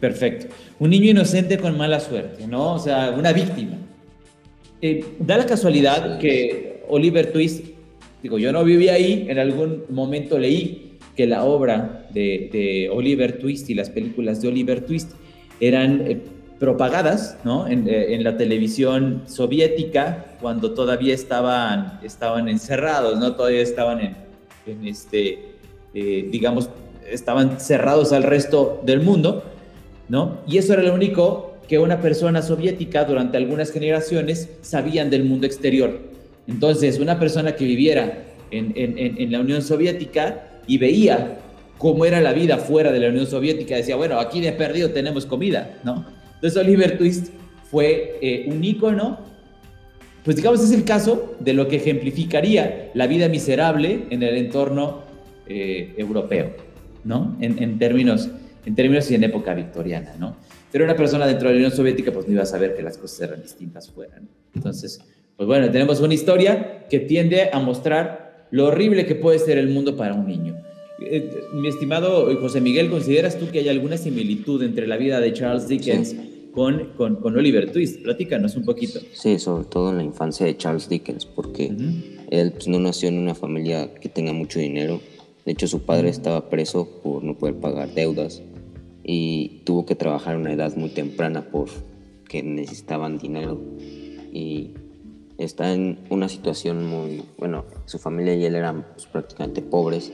Perfecto. 0.00 0.46
Un 0.78 0.88
niño 0.88 1.10
inocente 1.10 1.58
con 1.58 1.76
mala 1.76 2.00
suerte, 2.00 2.46
¿no? 2.46 2.72
O 2.72 2.78
sea, 2.78 3.10
una 3.10 3.34
víctima. 3.34 3.76
Eh, 4.80 5.04
da 5.18 5.36
la 5.36 5.44
casualidad 5.44 6.18
que 6.18 6.82
Oliver 6.88 7.30
Twist, 7.30 7.62
digo, 8.22 8.38
yo 8.38 8.52
no 8.52 8.64
viví 8.64 8.88
ahí, 8.88 9.26
en 9.28 9.38
algún 9.38 9.82
momento 9.90 10.38
leí 10.38 10.96
que 11.14 11.26
la 11.26 11.44
obra 11.44 12.08
de, 12.14 12.48
de 12.50 12.88
Oliver 12.90 13.38
Twist 13.38 13.68
y 13.68 13.74
las 13.74 13.90
películas 13.90 14.40
de 14.40 14.48
Oliver 14.48 14.80
Twist 14.86 15.10
eran 15.60 16.10
eh, 16.10 16.22
propagadas 16.64 17.36
¿no? 17.44 17.66
Eh, 17.66 18.14
en, 18.14 18.24
la 18.24 18.38
televisión 18.38 19.24
soviética 19.26 20.24
cuando 20.40 20.72
todavía 20.72 21.12
estaban, 21.12 22.00
estaban 22.02 22.48
encerrados, 22.48 23.18
¿no? 23.18 23.34
todavía 23.34 23.60
estaban 23.60 24.16
en, 24.64 24.86
este, 24.86 25.56
eh, 25.92 26.26
digamos, 26.30 26.70
estaban 27.06 27.60
cerrados 27.60 28.14
al 28.14 28.22
resto 28.22 28.80
del 28.82 29.02
mundo, 29.02 29.44
¿no? 30.08 30.38
Y 30.48 30.56
eso 30.56 30.72
era 30.72 30.82
lo 30.82 30.94
único 30.94 31.58
que 31.68 31.78
una 31.78 32.00
persona 32.00 32.40
soviética 32.40 33.04
durante 33.04 33.36
algunas 33.36 33.70
generaciones 33.70 34.48
sabían 34.62 35.10
del 35.10 35.24
mundo 35.24 35.46
exterior. 35.46 36.00
Entonces, 36.46 36.98
una 36.98 37.18
persona 37.18 37.56
que 37.56 37.66
viviera 37.66 38.24
en, 38.50 38.72
en 38.74 39.32
la 39.32 39.40
Unión 39.40 39.60
Soviética 39.60 40.60
y 40.66 40.78
veía 40.78 41.38
cómo 41.76 42.06
era 42.06 42.22
la 42.22 42.32
vida 42.32 42.56
fuera 42.56 42.90
de 42.90 43.00
la 43.00 43.08
Unión 43.08 43.26
Soviética, 43.26 43.76
decía, 43.76 43.96
bueno, 43.96 44.18
aquí 44.18 44.40
de 44.40 44.52
perdido 44.52 44.90
tenemos 44.92 45.26
comida, 45.26 45.80
¿no? 45.84 46.13
Entonces 46.44 46.62
Oliver 46.62 46.98
Twist 46.98 47.28
fue 47.70 48.18
eh, 48.20 48.44
un 48.48 48.62
ícono, 48.62 49.18
pues 50.24 50.36
digamos 50.36 50.62
es 50.62 50.72
el 50.72 50.84
caso 50.84 51.36
de 51.40 51.54
lo 51.54 51.68
que 51.68 51.76
ejemplificaría 51.76 52.90
la 52.92 53.06
vida 53.06 53.30
miserable 53.30 54.04
en 54.10 54.22
el 54.22 54.36
entorno 54.36 55.04
eh, 55.46 55.94
europeo, 55.96 56.50
¿no? 57.02 57.34
En, 57.40 57.78
términos, 57.78 58.28
en 58.66 58.74
términos 58.74 59.10
y 59.10 59.14
en 59.14 59.24
época 59.24 59.54
victoriana, 59.54 60.16
¿no? 60.18 60.36
Pero 60.70 60.84
una 60.84 60.94
persona 60.94 61.26
dentro 61.26 61.48
de 61.48 61.54
la 61.54 61.60
Unión 61.60 61.72
Soviética 61.72 62.12
pues 62.12 62.26
no 62.26 62.34
iba 62.34 62.42
a 62.42 62.46
saber 62.46 62.76
que 62.76 62.82
las 62.82 62.98
cosas 62.98 63.22
eran 63.22 63.40
distintas 63.40 63.90
fuera, 63.90 64.20
Entonces, 64.54 65.00
pues 65.38 65.46
bueno, 65.46 65.70
tenemos 65.70 66.02
una 66.02 66.12
historia 66.12 66.84
que 66.90 67.00
tiende 67.00 67.48
a 67.54 67.58
mostrar 67.58 68.48
lo 68.50 68.66
horrible 68.66 69.06
que 69.06 69.14
puede 69.14 69.38
ser 69.38 69.56
el 69.56 69.68
mundo 69.68 69.96
para 69.96 70.12
un 70.12 70.26
niño. 70.26 70.56
Eh, 71.00 71.26
mi 71.54 71.68
estimado 71.68 72.38
José 72.38 72.60
Miguel, 72.60 72.90
¿consideras 72.90 73.38
tú 73.38 73.50
que 73.50 73.60
hay 73.60 73.70
alguna 73.70 73.96
similitud 73.96 74.62
entre 74.62 74.86
la 74.86 74.98
vida 74.98 75.20
de 75.20 75.32
Charles 75.32 75.68
Dickens 75.68 76.14
con, 76.54 76.92
con, 76.96 77.36
Oliver 77.36 77.72
Twist? 77.72 78.02
Platícanos 78.02 78.56
un 78.56 78.64
poquito. 78.64 79.00
Sí, 79.12 79.38
sobre 79.38 79.64
todo 79.64 79.90
en 79.90 79.98
la 79.98 80.04
infancia 80.04 80.46
de 80.46 80.56
Charles 80.56 80.88
Dickens, 80.88 81.26
porque 81.26 81.74
él 82.30 82.52
pues, 82.52 82.68
no 82.68 82.78
nació 82.78 83.08
en 83.08 83.18
una 83.18 83.34
familia 83.34 83.94
que 83.94 84.08
tenga 84.08 84.32
mucho 84.32 84.58
dinero. 84.58 85.00
De 85.44 85.52
hecho, 85.52 85.66
su 85.66 85.82
padre 85.82 86.08
estaba 86.08 86.48
preso 86.48 86.88
por 87.02 87.22
no 87.22 87.36
poder 87.36 87.56
pagar 87.56 87.92
deudas 87.92 88.42
y 89.02 89.60
tuvo 89.64 89.84
que 89.84 89.94
trabajar 89.94 90.36
a 90.36 90.38
una 90.38 90.52
edad 90.52 90.74
muy 90.76 90.90
temprana 90.90 91.46
porque 91.50 92.42
necesitaban 92.42 93.18
dinero. 93.18 93.60
Y 94.32 94.70
está 95.38 95.74
en 95.74 95.98
una 96.10 96.28
situación 96.28 96.86
muy, 96.86 97.22
bueno, 97.36 97.64
su 97.86 97.98
familia 97.98 98.34
y 98.34 98.44
él 98.44 98.54
eran 98.54 98.86
pues, 98.94 99.06
prácticamente 99.06 99.60
pobres 99.60 100.12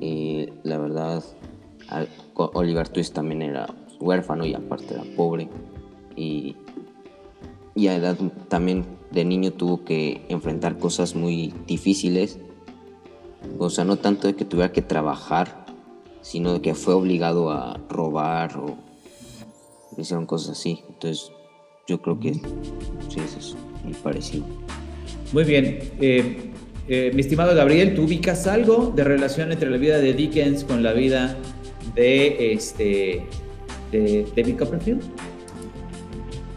y 0.00 0.48
la 0.64 0.78
verdad, 0.78 1.24
Oliver 2.34 2.88
Twist 2.88 3.14
también 3.14 3.42
era 3.42 3.66
huérfano 4.04 4.46
y 4.46 4.54
aparte 4.54 4.94
era 4.94 5.04
pobre. 5.16 5.48
Y, 6.16 6.56
y 7.74 7.88
a 7.88 7.96
edad 7.96 8.16
también 8.48 8.84
de 9.10 9.24
niño 9.24 9.52
tuvo 9.52 9.84
que 9.84 10.24
enfrentar 10.28 10.78
cosas 10.78 11.14
muy 11.14 11.54
difíciles. 11.66 12.38
O 13.58 13.70
sea, 13.70 13.84
no 13.84 13.96
tanto 13.96 14.26
de 14.26 14.34
que 14.34 14.44
tuviera 14.44 14.72
que 14.72 14.82
trabajar, 14.82 15.66
sino 16.22 16.54
de 16.54 16.60
que 16.60 16.74
fue 16.74 16.94
obligado 16.94 17.50
a 17.50 17.78
robar 17.88 18.56
o 18.56 18.76
hicieron 19.96 20.26
cosas 20.26 20.58
así. 20.58 20.82
Entonces, 20.88 21.30
yo 21.86 22.00
creo 22.00 22.18
que 22.18 22.34
sí, 22.34 23.20
eso 23.24 23.38
es 23.38 23.56
muy 23.84 23.94
parecido. 23.94 24.44
Muy 25.32 25.44
bien. 25.44 25.92
Eh, 26.00 26.50
eh, 26.88 27.10
mi 27.14 27.20
estimado 27.20 27.54
Gabriel, 27.54 27.94
¿tú 27.94 28.02
ubicas 28.02 28.46
algo 28.46 28.92
de 28.94 29.04
relación 29.04 29.52
entre 29.52 29.70
la 29.70 29.78
vida 29.78 29.98
de 29.98 30.12
Dickens 30.12 30.64
con 30.64 30.82
la 30.82 30.92
vida 30.92 31.36
de, 31.94 32.52
este, 32.52 33.26
de 33.94 34.26
David 34.36 34.58
Copperfield? 34.58 35.02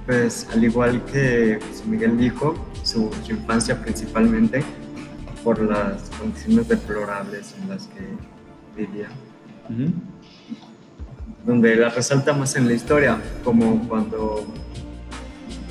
Pues 0.06 0.48
al 0.52 0.64
igual 0.64 1.04
que 1.06 1.60
Miguel 1.86 2.18
dijo, 2.18 2.56
su, 2.84 3.12
infancia 3.30 3.80
principalmente 3.82 4.64
por 5.44 5.60
las 5.62 6.10
condiciones 6.18 6.68
deplorables 6.68 7.54
en 7.62 7.70
las 7.70 7.88
que 7.88 8.02
vivía. 8.76 9.10
Donde 11.46 11.76
la 11.76 11.90
resalta 11.90 12.34
más 12.34 12.56
en 12.56 12.68
la 12.68 12.74
historia, 12.74 13.22
como 13.44 13.88
cuando 13.88 14.46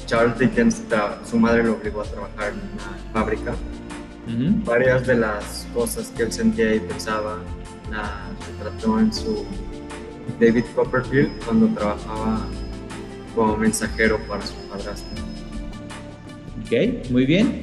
Charles 0.07 0.39
Dickens, 0.39 0.83
su 1.29 1.39
madre 1.39 1.65
lo 1.65 1.75
obligó 1.75 2.03
a 2.03 2.05
trabajar 2.05 2.53
en 2.53 2.59
una 2.59 3.13
fábrica 3.13 3.55
Varias 4.65 5.07
de 5.07 5.17
las 5.17 5.69
cosas 5.73 6.13
que 6.17 6.25
él 6.25 6.33
sentía 6.33 6.75
y 6.75 6.81
pensaba 6.81 7.39
las 7.91 8.49
retrató 8.49 8.99
en 8.99 9.13
su 9.13 9.47
David 10.41 10.65
Copperfield 10.75 11.31
cuando 11.45 11.69
trabajaba 11.69 12.47
como 13.35 13.57
mensajero 13.57 14.19
para 14.27 14.47
su 14.47 14.55
padrastro. 14.69 15.09
Ok, 16.65 17.11
muy 17.11 17.27
bien. 17.27 17.63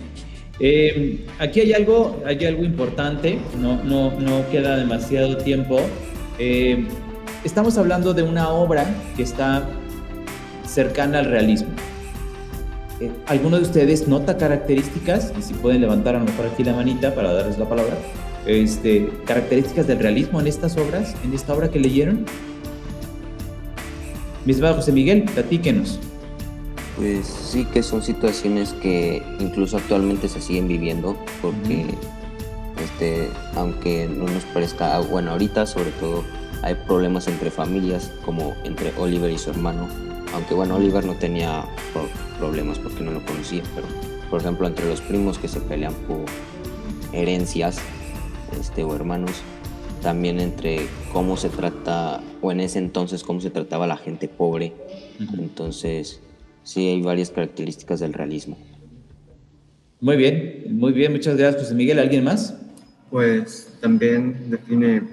Eh, 0.60 1.26
aquí 1.40 1.62
hay 1.62 1.74
algo, 1.74 2.22
hay 2.26 2.46
algo 2.46 2.64
importante, 2.64 3.40
no, 3.60 3.84
no, 3.84 4.12
no 4.20 4.48
queda 4.50 4.78
demasiado 4.78 5.38
tiempo. 5.38 5.80
Eh, 6.40 6.88
estamos 7.44 7.78
hablando 7.78 8.14
de 8.14 8.24
una 8.24 8.50
obra 8.50 8.86
que 9.18 9.24
está 9.24 9.68
cercana 10.66 11.20
al 11.20 11.26
realismo. 11.26 11.70
Eh, 13.00 13.12
¿Alguno 13.28 13.58
de 13.58 13.64
ustedes 13.64 14.08
nota 14.08 14.38
características? 14.38 15.34
Y 15.38 15.42
si 15.42 15.54
pueden 15.56 15.82
levantar 15.82 16.16
a 16.16 16.20
lo 16.20 16.26
mejor 16.26 16.46
aquí 16.46 16.64
la 16.64 16.74
manita 16.74 17.14
para 17.16 17.34
darles 17.34 17.58
la 17.58 17.68
palabra. 17.68 17.98
este, 18.46 19.10
características 19.26 19.88
del 19.88 20.00
realismo 20.00 20.40
en 20.42 20.48
estas 20.48 20.78
obras, 20.78 21.16
en 21.24 21.34
esta 21.34 21.54
obra 21.54 21.70
que 21.70 21.80
leyeron? 21.80 22.26
Mis 24.46 24.60
José 24.60 24.92
Miguel, 24.92 25.24
platíquenos. 25.24 26.00
Pues 26.98 27.26
sí 27.26 27.66
que 27.66 27.82
son 27.82 28.04
situaciones 28.04 28.74
que 28.74 29.24
incluso 29.40 29.78
actualmente 29.78 30.28
se 30.28 30.42
siguen 30.42 30.68
viviendo 30.68 31.18
porque 31.42 31.86
este, 32.84 33.30
aunque 33.56 34.08
no 34.08 34.26
nos 34.26 34.44
parezca 34.46 35.00
bueno 35.00 35.32
ahorita 35.32 35.66
sobre 35.66 35.90
todo 35.92 36.24
hay 36.62 36.76
problemas 36.86 37.28
entre 37.28 37.50
familias 37.50 38.12
como 38.26 38.54
entre 38.64 38.94
Oliver 38.98 39.32
y 39.32 39.40
su 39.40 39.50
hermano 39.50 39.88
aunque 40.34 40.54
bueno 40.54 40.76
Oliver 40.76 41.04
no 41.04 41.16
tenía 41.16 41.66
problemas 42.38 42.78
porque 42.78 43.04
no 43.04 43.12
lo 43.12 43.26
conocía 43.26 43.64
pero 43.74 43.88
por 44.30 44.42
ejemplo 44.42 44.68
entre 44.68 44.88
los 44.88 45.02
primos 45.02 45.40
que 45.40 45.48
se 45.48 45.60
pelean 45.62 45.94
por 46.08 46.26
herencias 47.12 47.80
este, 48.60 48.84
o 48.84 48.96
hermanos 48.96 49.42
también 50.04 50.40
entre 50.40 50.88
cómo 51.12 51.38
se 51.38 51.50
trata 51.50 52.22
o 52.42 52.52
en 52.52 52.60
ese 52.60 52.78
entonces 52.78 53.24
cómo 53.24 53.42
se 53.42 53.50
trataba 53.50 53.88
la 53.88 53.98
gente 53.98 54.28
pobre 54.28 54.74
entonces 55.20 56.20
sí 56.64 56.88
hay 56.88 57.02
varias 57.02 57.30
características 57.30 58.00
del 58.00 58.14
realismo. 58.14 58.58
Muy 60.00 60.18
bien, 60.18 60.66
muy 60.70 60.92
bien, 60.92 61.12
muchas 61.12 61.38
gracias, 61.38 61.64
José 61.64 61.76
Miguel. 61.76 62.00
¿Alguien 62.00 62.24
más? 62.24 62.58
Pues 63.10 63.78
también 63.80 64.50
define 64.50 65.04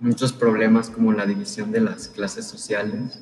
muchos 0.00 0.32
problemas 0.32 0.90
como 0.90 1.12
la 1.12 1.26
división 1.26 1.70
de 1.70 1.80
las 1.80 2.08
clases 2.08 2.46
sociales 2.46 3.20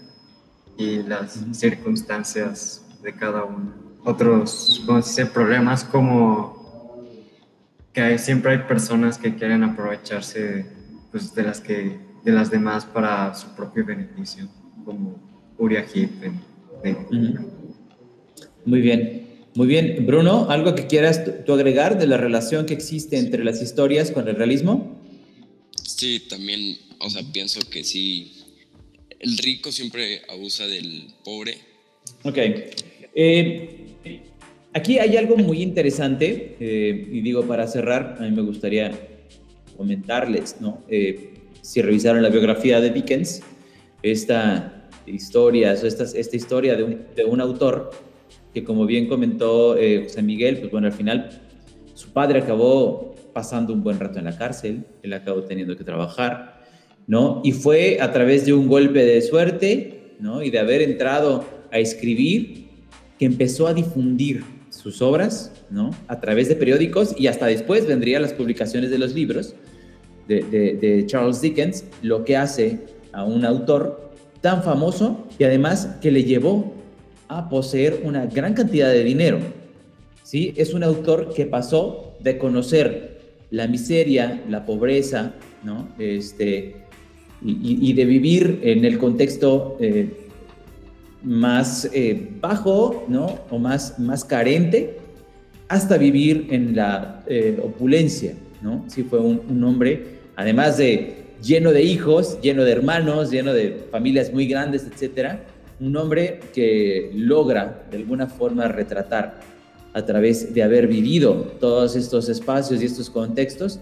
y 0.79 1.03
las 1.03 1.45
circunstancias 1.53 2.87
de 3.03 3.15
cada 3.15 3.45
uno. 3.45 3.75
Otros, 4.05 4.83
¿cómo 4.87 5.03
se 5.03 5.09
dice? 5.11 5.27
Problemas 5.27 5.85
como 5.85 6.62
que 7.93 8.19
siempre 8.19 8.53
hay 8.53 8.59
personas 8.59 9.19
que 9.19 9.35
quieren 9.35 9.63
aprovecharse 9.63 10.67
pues, 11.11 11.35
de, 11.35 11.43
las 11.43 11.61
que, 11.61 11.99
de 12.25 12.33
las 12.33 12.51
demás 12.51 12.85
para 12.85 13.35
su 13.35 13.55
propio 13.55 13.85
beneficio, 13.85 14.49
como 14.85 15.21
Uriah 15.59 15.85
Heep 15.95 16.11
muy 18.65 18.81
bien, 18.81 19.27
muy 19.55 19.67
bien. 19.67 20.07
Bruno, 20.07 20.51
¿algo 20.51 20.75
que 20.75 20.87
quieras 20.87 21.23
tú 21.45 21.53
agregar 21.53 21.99
de 21.99 22.07
la 22.07 22.17
relación 22.17 22.67
que 22.67 22.75
existe 22.75 23.19
entre 23.19 23.45
las 23.45 23.63
historias 23.63 24.11
con 24.11 24.29
el 24.29 24.37
realismo? 24.37 24.99
Sí, 25.85 26.21
también, 26.29 26.79
o 26.99 27.11
sea, 27.11 27.23
pienso 27.33 27.61
que 27.71 27.85
sí, 27.85 28.33
el 29.21 29.37
rico 29.39 29.71
siempre 29.71 30.23
abusa 30.29 30.67
del 30.67 31.09
pobre. 31.25 31.59
Ok. 32.25 32.39
Eh, 33.15 33.82
aquí 34.73 34.99
hay 34.99 35.17
algo 35.17 35.37
muy 35.37 35.63
interesante, 35.63 36.57
eh, 36.61 37.09
y 37.11 37.21
digo 37.21 37.43
para 37.43 37.67
cerrar, 37.67 38.17
a 38.19 38.23
mí 38.23 38.31
me 38.31 38.43
gustaría 38.43 38.91
comentarles, 39.77 40.57
¿no? 40.61 40.83
Eh, 40.89 41.35
si 41.61 41.83
revisaron 41.83 42.23
la 42.23 42.29
biografía 42.29 42.81
de 42.81 42.91
Dickens, 42.91 43.43
esta 44.03 44.89
historias, 45.07 45.83
esta, 45.83 46.05
esta 46.05 46.37
historia 46.37 46.77
de 46.77 46.85
un, 46.85 47.01
de 47.17 47.25
un, 47.25 47.41
autor 47.41 47.91
que 48.55 48.63
como 48.63 48.87
bien 48.87 49.09
comentó 49.09 49.77
eh, 49.77 50.03
José 50.05 50.23
Miguel, 50.23 50.59
pues 50.59 50.71
bueno, 50.71 50.87
al 50.87 50.93
final 50.93 51.41
su 51.95 52.13
padre 52.13 52.41
acabó 52.41 53.15
pasando 53.33 53.73
un 53.73 53.83
buen 53.83 53.99
rato 53.99 54.19
en 54.19 54.27
la 54.27 54.37
cárcel, 54.37 54.85
él 55.03 55.13
acabó 55.13 55.43
teniendo 55.43 55.77
que 55.77 55.85
trabajar, 55.85 56.61
¿no? 57.07 57.41
Y 57.45 57.53
fue 57.53 57.99
a 58.01 58.13
través 58.13 58.47
de 58.47 58.53
un 58.53 58.69
golpe 58.69 59.05
de 59.05 59.23
suerte, 59.23 60.15
¿no? 60.21 60.43
Y 60.43 60.51
de 60.51 60.59
haber 60.59 60.83
entrado 60.83 61.45
a 61.71 61.79
escribir, 61.79 62.69
que 63.19 63.25
empezó 63.25 63.67
a 63.67 63.75
difundir 63.75 64.45
sus 64.83 65.01
obras, 65.01 65.53
¿no? 65.71 65.91
A 66.09 66.21
través 66.21 66.49
de 66.49 66.57
periódicos 66.57 67.15
y 67.17 67.29
hasta 67.29 67.47
después 67.47 67.87
vendrían 67.87 68.23
las 68.23 68.33
publicaciones 68.33 68.91
de 68.91 68.99
los 68.99 69.15
libros 69.15 69.55
de, 70.27 71.05
Charles 71.07 71.41
Dickens, 71.41 71.85
lo 72.03 72.25
que 72.25 72.37
hace 72.37 72.81
a 73.13 73.25
un 73.25 73.45
autor 73.45 74.13
tan 74.41 74.63
famoso 74.63 75.27
y 75.39 75.45
además 75.45 75.99
que 76.01 76.11
le 76.11 76.25
llevó 76.25 76.75
a 77.29 77.49
poseer 77.49 78.03
una 78.05 78.27
gran 78.27 78.55
cantidad 78.55 78.91
de 78.91 79.05
dinero. 79.05 79.39
¿sí? 80.23 80.53
Es 80.57 80.75
un 80.75 80.83
autor 80.83 81.33
que 81.35 81.47
pasó 81.47 82.15
de 82.21 82.39
conocer 82.39 83.21
la 83.51 83.69
miseria, 83.69 84.43
la 84.49 84.65
pobreza, 84.65 85.35
¿no? 85.63 85.89
este, 85.99 86.77
y, 87.45 87.93
de 87.93 88.05
vivir 88.05 88.61
en 88.63 88.85
el 88.85 88.99
contexto 88.99 89.77
eh, 89.81 90.22
más 91.23 91.89
eh, 91.93 92.31
bajo 92.41 93.05
¿no? 93.09 93.41
o 93.51 93.59
más, 93.59 93.99
más 93.99 94.25
carente, 94.25 94.99
hasta 95.69 95.97
vivir 95.97 96.49
en 96.51 96.77
la 96.77 97.23
eh, 97.27 97.59
opulencia. 97.63 98.35
¿no? 98.61 98.85
Sí, 98.89 99.03
fue 99.03 99.19
un, 99.19 99.41
un 99.49 99.65
hombre, 99.65 100.21
además 100.37 100.77
de 100.77 101.23
lleno 101.43 101.73
de 101.73 101.83
hijos, 101.83 102.41
lleno 102.41 102.65
de 102.65 102.73
hermanos, 102.73 103.31
lleno 103.31 103.53
de 103.53 103.87
familias 103.91 104.33
muy 104.33 104.47
grandes, 104.47 104.85
etcétera. 104.85 105.45
Un 105.81 105.97
hombre 105.97 106.41
que 106.55 107.11
logra 107.15 107.85
de 107.91 107.97
alguna 107.97 108.29
forma 108.29 108.69
retratar 108.69 109.41
a 109.95 110.05
través 110.05 110.55
de 110.55 110.63
haber 110.63 110.87
vivido 110.87 111.35
todos 111.61 111.97
estos 111.97 112.29
espacios 112.29 112.81
y 112.83 112.87
estos 112.87 113.11
contextos, 113.11 113.81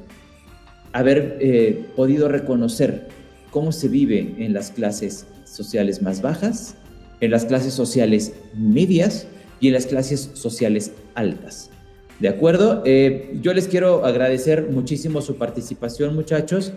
haber 0.93 1.39
eh, 1.41 1.87
podido 1.95 2.29
reconocer 2.29 3.09
cómo 3.51 3.73
se 3.73 3.89
vive 3.89 4.35
en 4.39 4.53
las 4.53 4.71
clases 4.71 5.27
sociales 5.45 6.03
más 6.03 6.21
bajas, 6.21 6.77
en 7.21 7.31
las 7.31 7.45
clases 7.45 7.75
sociales 7.75 8.35
medias 8.55 9.27
y 9.61 9.69
en 9.69 9.75
las 9.75 9.87
clases 9.87 10.31
sociales 10.35 10.93
altas. 11.15 11.71
¿De 12.19 12.29
acuerdo? 12.29 12.83
Eh, 12.85 13.39
yo 13.41 13.55
les 13.55 13.67
quiero 13.67 14.05
agradecer 14.05 14.69
muchísimo 14.71 15.23
su 15.23 15.37
participación, 15.37 16.15
muchachos. 16.15 16.73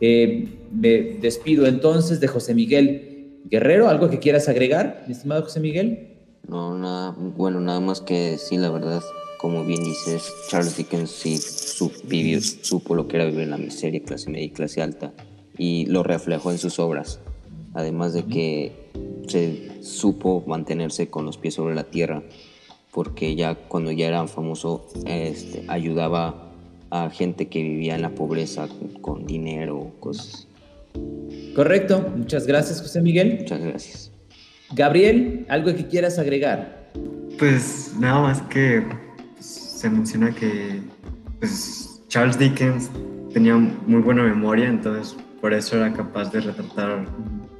Eh, 0.00 0.48
me 0.72 1.18
despido 1.20 1.66
entonces 1.66 2.20
de 2.20 2.28
José 2.28 2.54
Miguel 2.54 3.40
Guerrero. 3.50 3.88
¿Algo 3.88 4.08
que 4.08 4.20
quieras 4.20 4.48
agregar, 4.48 5.04
mi 5.06 5.14
estimado 5.14 5.42
José 5.42 5.60
Miguel? 5.60 6.14
No, 6.46 6.78
nada, 6.78 7.14
bueno, 7.18 7.60
nada 7.60 7.80
más 7.80 8.00
que 8.00 8.36
sí, 8.38 8.56
la 8.58 8.70
verdad, 8.70 9.02
como 9.40 9.64
bien 9.64 9.82
dices, 9.82 10.30
Charles 10.48 10.76
Dickens 10.76 11.10
sí 11.10 11.38
supo 11.38 12.94
lo 12.94 13.08
que 13.08 13.16
era 13.16 13.24
vivir 13.24 13.42
en 13.42 13.50
la 13.50 13.58
miseria, 13.58 14.02
clase 14.02 14.30
media 14.30 14.44
y 14.44 14.50
clase 14.50 14.82
alta, 14.82 15.12
y 15.56 15.86
lo 15.86 16.02
reflejó 16.02 16.52
en 16.52 16.58
sus 16.58 16.78
obras. 16.78 17.20
Además 17.74 18.14
de 18.14 18.24
que 18.24 18.90
se 19.26 19.82
supo 19.82 20.44
mantenerse 20.46 21.08
con 21.08 21.26
los 21.26 21.36
pies 21.36 21.54
sobre 21.54 21.74
la 21.74 21.84
tierra, 21.84 22.22
porque 22.92 23.34
ya 23.34 23.56
cuando 23.56 23.90
ya 23.90 24.06
era 24.06 24.26
famoso, 24.28 24.86
este, 25.06 25.64
ayudaba 25.68 26.52
a 26.90 27.10
gente 27.10 27.48
que 27.48 27.60
vivía 27.60 27.96
en 27.96 28.02
la 28.02 28.10
pobreza 28.10 28.68
con, 29.00 29.26
dinero, 29.26 29.90
cosas. 29.98 30.46
Correcto, 31.56 32.12
muchas 32.16 32.46
gracias 32.46 32.80
José 32.80 33.02
Miguel. 33.02 33.38
Muchas 33.40 33.60
gracias. 33.60 34.12
Gabriel, 34.72 35.44
¿algo 35.48 35.74
que 35.74 35.86
quieras 35.86 36.18
agregar? 36.18 36.92
Pues 37.38 37.94
nada 37.98 38.20
más 38.20 38.42
que 38.42 38.84
pues, 39.34 39.46
se 39.46 39.90
menciona 39.90 40.32
que 40.32 40.80
pues, 41.40 42.00
Charles 42.08 42.38
Dickens 42.38 42.90
tenía 43.32 43.56
muy 43.56 44.00
buena 44.00 44.22
memoria, 44.22 44.68
entonces 44.68 45.16
por 45.40 45.52
eso 45.52 45.76
era 45.76 45.92
capaz 45.92 46.30
de 46.30 46.40
retratar 46.40 47.06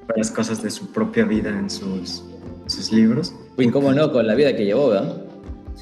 varias 0.06 0.30
cosas 0.30 0.62
de 0.62 0.70
su 0.70 0.92
propia 0.92 1.24
vida 1.24 1.50
en 1.50 1.70
sus, 1.70 2.22
sus 2.66 2.92
libros. 2.92 3.34
Y 3.58 3.68
cómo 3.70 3.92
no, 3.92 4.12
con 4.12 4.26
la 4.26 4.34
vida 4.34 4.54
que 4.54 4.64
llevó, 4.64 4.88
¿verdad? 4.88 5.22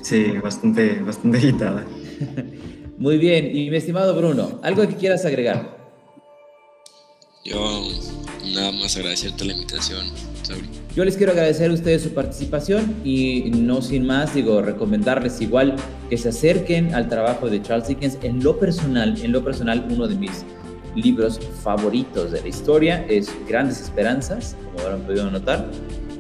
Sí, 0.00 0.32
bastante, 0.42 1.00
bastante 1.00 1.38
agitada. 1.38 1.84
Muy 2.98 3.18
bien, 3.18 3.56
y 3.56 3.70
mi 3.70 3.76
estimado 3.76 4.14
Bruno, 4.14 4.60
¿algo 4.62 4.86
que 4.86 4.94
quieras 4.94 5.24
agregar? 5.24 5.76
Yo 7.44 7.82
nada 8.54 8.70
más 8.72 8.96
agradecerte 8.96 9.44
la 9.44 9.54
invitación, 9.54 10.06
Yo 10.94 11.04
les 11.04 11.16
quiero 11.16 11.32
agradecer 11.32 11.70
a 11.70 11.74
ustedes 11.74 12.02
su 12.02 12.10
participación 12.12 12.94
y 13.04 13.50
no 13.54 13.82
sin 13.82 14.06
más, 14.06 14.34
digo, 14.34 14.62
recomendarles 14.62 15.40
igual 15.40 15.74
que 16.10 16.18
se 16.18 16.28
acerquen 16.28 16.94
al 16.94 17.08
trabajo 17.08 17.48
de 17.48 17.62
Charles 17.62 17.88
Dickens. 17.88 18.18
En 18.22 18.44
lo 18.44 18.58
personal, 18.58 19.16
en 19.20 19.32
lo 19.32 19.42
personal, 19.42 19.86
uno 19.90 20.06
de 20.06 20.14
mis 20.14 20.44
libros 20.94 21.40
favoritos 21.62 22.32
de 22.32 22.42
la 22.42 22.48
historia 22.48 23.04
es 23.08 23.32
Grandes 23.48 23.80
Esperanzas, 23.80 24.56
como 24.64 24.80
habrán 24.84 25.00
podido 25.02 25.30
notar, 25.30 25.66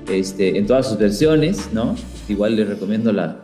este, 0.08 0.58
en 0.58 0.66
todas 0.66 0.88
sus 0.88 0.98
versiones, 0.98 1.70
¿no? 1.72 1.94
Igual 2.28 2.56
les 2.56 2.68
recomiendo 2.68 3.12
la, 3.12 3.36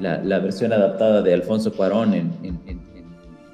la, 0.00 0.38
versión 0.38 0.72
adaptada 0.72 1.22
de 1.22 1.34
Alfonso 1.34 1.72
Cuarón 1.72 2.14
en, 2.14 2.86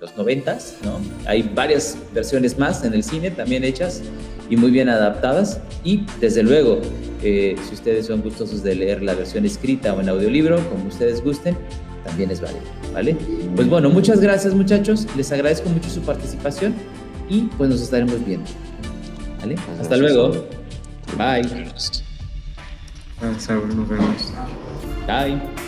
los 0.01 0.17
noventas, 0.17 0.79
¿no? 0.83 0.99
Hay 1.27 1.49
varias 1.55 1.97
versiones 2.13 2.59
más 2.59 2.85
en 2.85 2.93
el 2.93 3.05
cine 3.05 3.31
también 3.31 3.63
hechas 3.63 4.03
y 4.51 4.57
muy 4.57 4.73
bien 4.73 4.89
adaptadas 4.89 5.61
y 5.85 6.05
desde 6.21 6.43
luego, 6.43 6.81
eh, 7.23 7.55
si 7.69 7.75
ustedes 7.75 8.07
son 8.07 8.21
gustosos 8.21 8.65
de 8.65 8.75
leer 8.75 9.01
la 9.01 9.15
versión 9.15 9.45
escrita 9.45 9.95
o 9.95 10.01
en 10.01 10.09
audiolibro, 10.09 10.59
como 10.71 10.89
ustedes 10.89 11.23
gusten, 11.23 11.57
también 12.05 12.33
es 12.33 12.41
válido, 12.41 12.63
¿vale? 12.93 13.17
Pues 13.55 13.69
bueno, 13.69 13.91
muchas 13.91 14.21
gracias 14.21 14.55
muchachos, 14.55 15.07
les 15.17 15.31
agradezco 15.31 15.69
mucho 15.69 15.89
su 15.89 16.01
participación 16.01 16.75
y 17.33 17.49
pues 17.57 17.71
nos 17.71 17.81
estaremos 17.81 18.23
viendo, 18.27 18.51
¿vale? 19.41 19.57
Hasta 19.81 19.97
luego. 19.97 20.33
Bye. 21.17 21.43
Nos 23.75 23.89
vemos. 23.89 24.33
Bye. 25.07 25.62